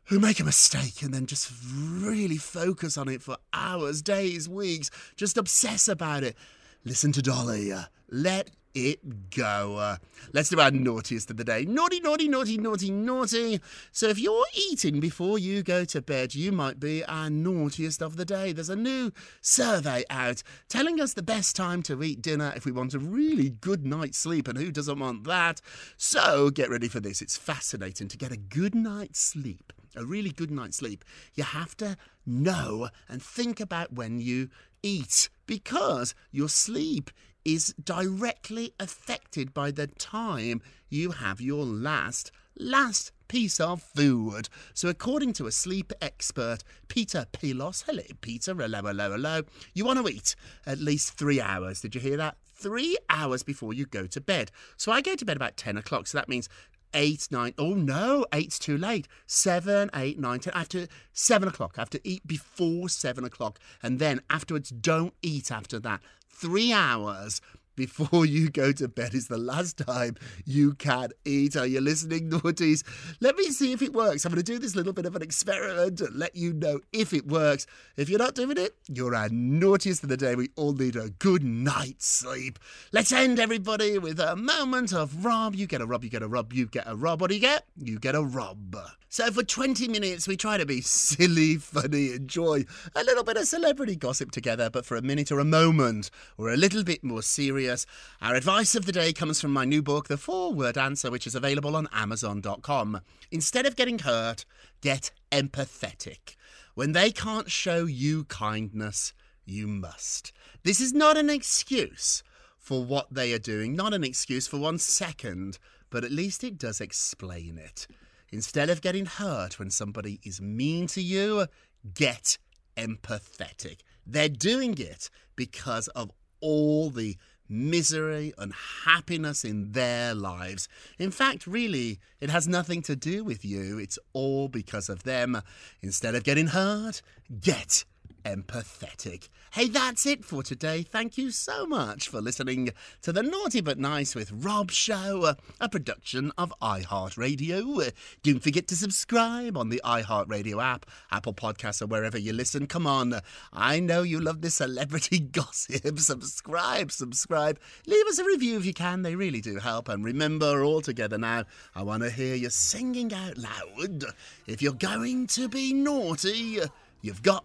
Who 0.07 0.19
make 0.19 0.41
a 0.41 0.45
mistake 0.45 1.03
and 1.03 1.15
then 1.15 1.27
just 1.27 1.53
really 1.73 2.39
focus 2.39 2.99
on 2.99 3.09
it 3.09 3.23
for 3.23 3.37
hours, 3.53 4.03
days, 4.03 4.49
weeks, 4.49 4.91
just 5.15 5.37
obsess 5.37 5.87
about 5.87 6.25
it. 6.25 6.37
Listen 6.85 7.13
to 7.13 7.23
Dolly. 7.23 7.73
Let 8.09 8.51
it 8.75 9.31
go. 9.31 9.97
Let's 10.33 10.49
do 10.49 10.61
our 10.61 10.71
naughtiest 10.71 11.31
of 11.31 11.37
the 11.37 11.45
day. 11.45 11.65
Naughty, 11.65 12.01
naughty, 12.01 12.29
naughty, 12.29 12.59
naughty, 12.59 12.91
naughty. 12.91 13.61
So 13.93 14.09
if 14.09 14.19
you're 14.19 14.45
eating 14.71 15.01
before 15.01 15.39
you 15.39 15.63
go 15.63 15.85
to 15.87 16.01
bed, 16.01 16.35
you 16.35 16.53
might 16.53 16.79
be 16.79 17.05
our 17.05 17.31
naughtiest 17.31 18.03
of 18.03 18.17
the 18.17 18.25
day. 18.25 18.53
There's 18.53 18.69
a 18.69 18.77
new 18.77 19.13
survey 19.41 20.05
out 20.11 20.43
telling 20.69 21.01
us 21.01 21.15
the 21.15 21.23
best 21.23 21.57
time 21.57 21.83
to 21.85 22.03
eat 22.03 22.23
dinner 22.23 22.53
if 22.55 22.65
we 22.65 22.73
want 22.73 22.95
a 22.95 22.99
really 22.99 23.51
good 23.51 23.85
night's 23.85 24.19
sleep, 24.19 24.47
and 24.49 24.59
who 24.59 24.71
doesn't 24.71 24.99
want 24.99 25.25
that? 25.25 25.61
So 25.97 26.51
get 26.51 26.71
ready 26.71 26.89
for 26.89 27.01
this. 27.01 27.21
It's 27.23 27.37
fascinating 27.37 28.09
to 28.09 28.17
get 28.17 28.33
a 28.33 28.37
good 28.37 28.75
night's 28.75 29.21
sleep. 29.21 29.73
A 29.97 30.05
really 30.05 30.31
good 30.31 30.53
night's 30.53 30.77
sleep, 30.77 31.05
you 31.35 31.43
have 31.43 31.77
to 31.79 31.97
know 32.25 32.91
and 33.09 33.21
think 33.21 33.59
about 33.59 33.93
when 33.93 34.21
you 34.21 34.49
eat 34.85 35.29
because 35.47 36.15
your 36.31 36.49
sleep 36.49 37.11
is 37.45 37.75
directly 37.83 38.73
affected 38.79 39.55
by 39.55 39.71
the 39.71 39.87
time 39.87 40.63
you 40.89 41.13
have 41.13 41.41
your 41.41 41.65
last, 41.65 42.31
last 42.59 43.13
piece 43.29 43.61
of 43.61 43.83
food. 43.83 44.49
So, 44.75 44.89
according 44.89 45.35
to 45.35 45.47
a 45.47 45.53
sleep 45.53 45.93
expert, 46.03 46.59
Peter 46.89 47.27
Polos, 47.33 47.83
hello, 47.87 48.03
Peter, 48.21 48.55
hello, 48.55 48.83
hello, 48.83 49.13
hello, 49.13 49.43
you 49.73 49.85
want 49.85 50.05
to 50.05 50.13
eat 50.13 50.35
at 50.67 50.79
least 50.79 51.15
three 51.15 51.41
hours. 51.41 51.81
Did 51.81 51.95
you 51.95 52.01
hear 52.01 52.17
that? 52.17 52.37
Three 52.45 52.99
hours 53.09 53.43
before 53.43 53.73
you 53.73 53.87
go 53.87 54.07
to 54.07 54.21
bed. 54.21 54.51
So, 54.77 54.91
I 54.93 55.01
go 55.01 55.15
to 55.15 55.25
bed 55.25 55.37
about 55.37 55.57
10 55.57 55.77
o'clock. 55.77 56.09
So, 56.09 56.19
that 56.19 56.29
means 56.29 56.49
eight, 56.95 57.29
nine. 57.31 57.55
Oh 57.59 57.75
no, 57.75 58.27
eight's 58.33 58.59
too 58.59 58.77
late. 58.77 59.09
Seven, 59.27 59.91
eight, 59.95 60.19
nine, 60.19 60.41
ten. 60.41 60.53
To 60.71 60.87
seven 61.13 61.49
o'clock. 61.49 61.75
I 61.77 61.81
have 61.83 61.91
to 61.91 62.01
eat 62.09 62.27
before 62.27 62.89
seven 62.89 63.25
o'clock, 63.25 63.59
and 63.83 63.99
then 63.99 64.21
afterwards, 64.31 64.71
don't 64.71 65.15
eat 65.23 65.51
after 65.51 65.79
that 65.81 66.01
three 66.29 66.73
hours 66.73 67.41
before 67.77 68.27
you 68.27 68.51
go 68.51 68.73
to 68.73 68.89
bed 68.89 69.15
is 69.15 69.29
the 69.29 69.39
last 69.39 69.79
time 69.79 70.17
you 70.45 70.75
can 70.75 71.11
eat. 71.25 71.57
Are 71.57 71.67
you 71.67 71.81
listening, 71.81 72.31
naughties? 72.31 72.83
Let 73.21 73.37
me 73.37 73.45
see 73.45 73.73
if 73.73 73.83
it 73.83 73.93
works. 73.93 74.25
I'm 74.25 74.33
going 74.33 74.43
to 74.43 74.53
do 74.53 74.59
this 74.59 74.77
little 74.77 74.93
bit 74.93 75.07
of 75.07 75.17
an 75.17 75.23
experiment 75.23 76.01
and 76.01 76.15
let 76.15 76.37
you 76.37 76.53
know 76.53 76.81
if 76.93 77.13
it 77.13 77.27
works. 77.27 77.67
If 77.97 78.09
you're 78.09 78.19
not 78.19 78.35
doing 78.35 78.59
it, 78.59 78.75
you're 78.89 79.15
our 79.15 79.29
naughtiest 79.31 80.03
of 80.03 80.09
the 80.09 80.17
day. 80.17 80.35
We 80.35 80.49
all 80.57 80.73
need 80.73 80.97
a 80.97 81.11
good 81.11 81.43
night's 81.43 82.07
sleep. 82.07 82.59
Let's 82.93 83.13
end, 83.13 83.39
everybody, 83.39 83.99
with 83.99 84.21
a 84.21 84.37
moment 84.37 84.93
of 84.93 85.25
Rob. 85.25 85.55
You 85.55 85.67
get 85.67 85.81
a 85.81 85.87
Rob, 85.87 86.05
you 86.05 86.11
get 86.11 86.23
a 86.23 86.29
Rob, 86.29 86.53
you 86.53 86.67
get 86.67 86.85
a 86.87 86.97
Rob. 86.97 87.21
What 87.21 87.31
do 87.31 87.35
you 87.35 87.41
get? 87.41 87.65
You 87.77 87.99
get 87.99 88.15
a 88.15 88.23
Rob. 88.23 88.77
So 89.13 89.29
for 89.33 89.43
20 89.43 89.89
minutes, 89.89 90.29
we 90.29 90.37
try 90.37 90.57
to 90.57 90.65
be 90.65 90.81
silly, 90.83 91.57
funny, 91.57 92.13
enjoy 92.13 92.65
a 92.95 93.03
little 93.03 93.25
bit 93.25 93.37
of 93.37 93.49
celebrity 93.49 93.97
gossip 93.97 94.31
together, 94.31 94.71
but 94.71 94.87
for 94.87 94.97
a 94.97 95.03
minute 95.03 95.33
or 95.33 95.41
a 95.41 95.45
moment, 95.45 96.11
we're 96.37 96.55
a 96.55 96.57
little 96.57 96.85
bit 96.85 97.03
more 97.03 97.21
serious. 97.21 97.60
Our 97.69 98.35
advice 98.35 98.75
of 98.75 98.87
the 98.87 98.93
day 98.93 99.13
comes 99.13 99.41
from 99.41 99.53
my 99.53 99.65
new 99.65 99.83
book, 99.83 100.09
The 100.09 100.17
Four 100.17 100.53
Word 100.53 100.79
Answer, 100.79 101.11
which 101.11 101.27
is 101.27 101.35
available 101.35 101.77
on 101.77 101.89
Amazon.com. 101.93 103.01
Instead 103.31 103.67
of 103.67 103.77
getting 103.77 104.01
hurt, 104.01 104.45
get 104.81 105.11
empathetic. 105.31 106.37
When 106.75 106.93
they 106.93 107.11
can't 107.11 107.51
show 107.51 107.85
you 107.85 108.25
kindness, 108.25 109.13
you 109.45 109.67
must. 109.67 110.33
This 110.63 110.81
is 110.81 110.93
not 110.93 111.17
an 111.17 111.29
excuse 111.29 112.23
for 112.57 112.85
what 112.85 113.13
they 113.13 113.33
are 113.33 113.39
doing, 113.39 113.75
not 113.75 113.93
an 113.93 114.05
excuse 114.05 114.47
for 114.47 114.59
one 114.59 114.79
second, 114.79 115.59
but 115.91 116.05
at 116.05 116.13
least 116.13 116.45
it 116.45 116.57
does 116.57 116.81
explain 116.81 117.59
it. 117.59 117.87
Instead 118.31 118.71
of 118.71 118.81
getting 118.81 119.07
hurt 119.07 119.59
when 119.59 119.71
somebody 119.71 120.21
is 120.25 120.41
mean 120.41 120.87
to 120.87 121.03
you, 121.03 121.47
get 121.95 122.39
empathetic. 122.77 123.79
They're 124.07 124.29
doing 124.29 124.79
it 124.79 125.11
because 125.37 125.89
of 125.89 126.11
all 126.41 126.91
the 126.91 127.17
misery, 127.51 128.33
unhappiness 128.39 129.45
in 129.45 129.73
their 129.73 130.15
lives. 130.15 130.69
In 130.99 131.11
fact, 131.11 131.47
really, 131.47 131.99
it 132.21 132.31
has 132.31 132.47
nothing 132.47 132.81
to 132.83 132.97
do 132.97 133.25
with 133.25 133.45
you. 133.45 133.79
It's 133.79 133.99
all 134.13 134.49
because 134.49 134.89
of 134.89 135.03
them. 135.03 135.43
Instead 135.83 136.15
of 136.15 136.25
getting 136.25 136.49
hurt, 136.49 137.03
get 137.41 137.85
empathetic. 138.25 139.29
Hey, 139.53 139.69
that's 139.69 140.07
it 140.07 140.25
for 140.25 140.43
today. 140.43 140.83
Thank 140.83 141.19
you 141.19 141.31
so 141.31 141.67
much 141.67 142.09
for 142.09 142.21
listening 142.21 142.71
to 143.03 143.13
the 143.13 143.23
Naughty 143.23 143.61
But 143.61 143.79
Nice 143.79 144.15
with 144.15 144.31
Rob 144.33 144.71
show, 144.71 145.35
a 145.61 145.69
production 145.69 146.31
of 146.39 146.55
iHeartRadio. 146.63 147.93
Don't 148.23 148.43
forget 148.43 148.69
to 148.69 148.77
subscribe 148.77 149.57
on 149.57 149.69
the 149.69 149.81
iHeartRadio 149.85 150.63
app, 150.63 150.87
Apple 151.11 151.35
Podcasts, 151.35 151.83
or 151.83 151.87
wherever 151.87 152.19
you 152.19 152.33
listen. 152.33 152.67
Come 152.67 152.87
on, 152.87 153.15
I 153.53 153.81
know 153.81 154.03
you 154.03 154.21
love 154.21 154.41
this 154.41 154.57
celebrity 154.57 155.19
gossip. 155.33 155.99
Subscribe, 155.99 156.93
subscribe. 156.93 157.59
Leave 157.87 158.07
us 158.07 158.19
a 158.19 158.25
review 158.25 158.59
if 158.59 158.65
you 158.65 158.75
can, 158.75 159.03
they 159.03 159.17
really 159.17 159.41
do 159.41 159.57
help. 159.57 159.89
And 159.89 160.05
remember, 160.05 160.63
all 160.63 160.81
together 160.81 161.19
now, 161.19 161.45
I 161.75 161.83
want 161.83 162.03
to 162.03 162.11
hear 162.11 162.35
you 162.35 162.51
singing 162.51 163.13
out 163.13 163.37
loud. 163.37 164.05
If 164.47 164.63
you're 164.63 164.73
going 164.73 165.27
to 165.29 165.49
be 165.49 165.73
naughty, 165.73 166.61
you've 167.03 167.23
got 167.23 167.45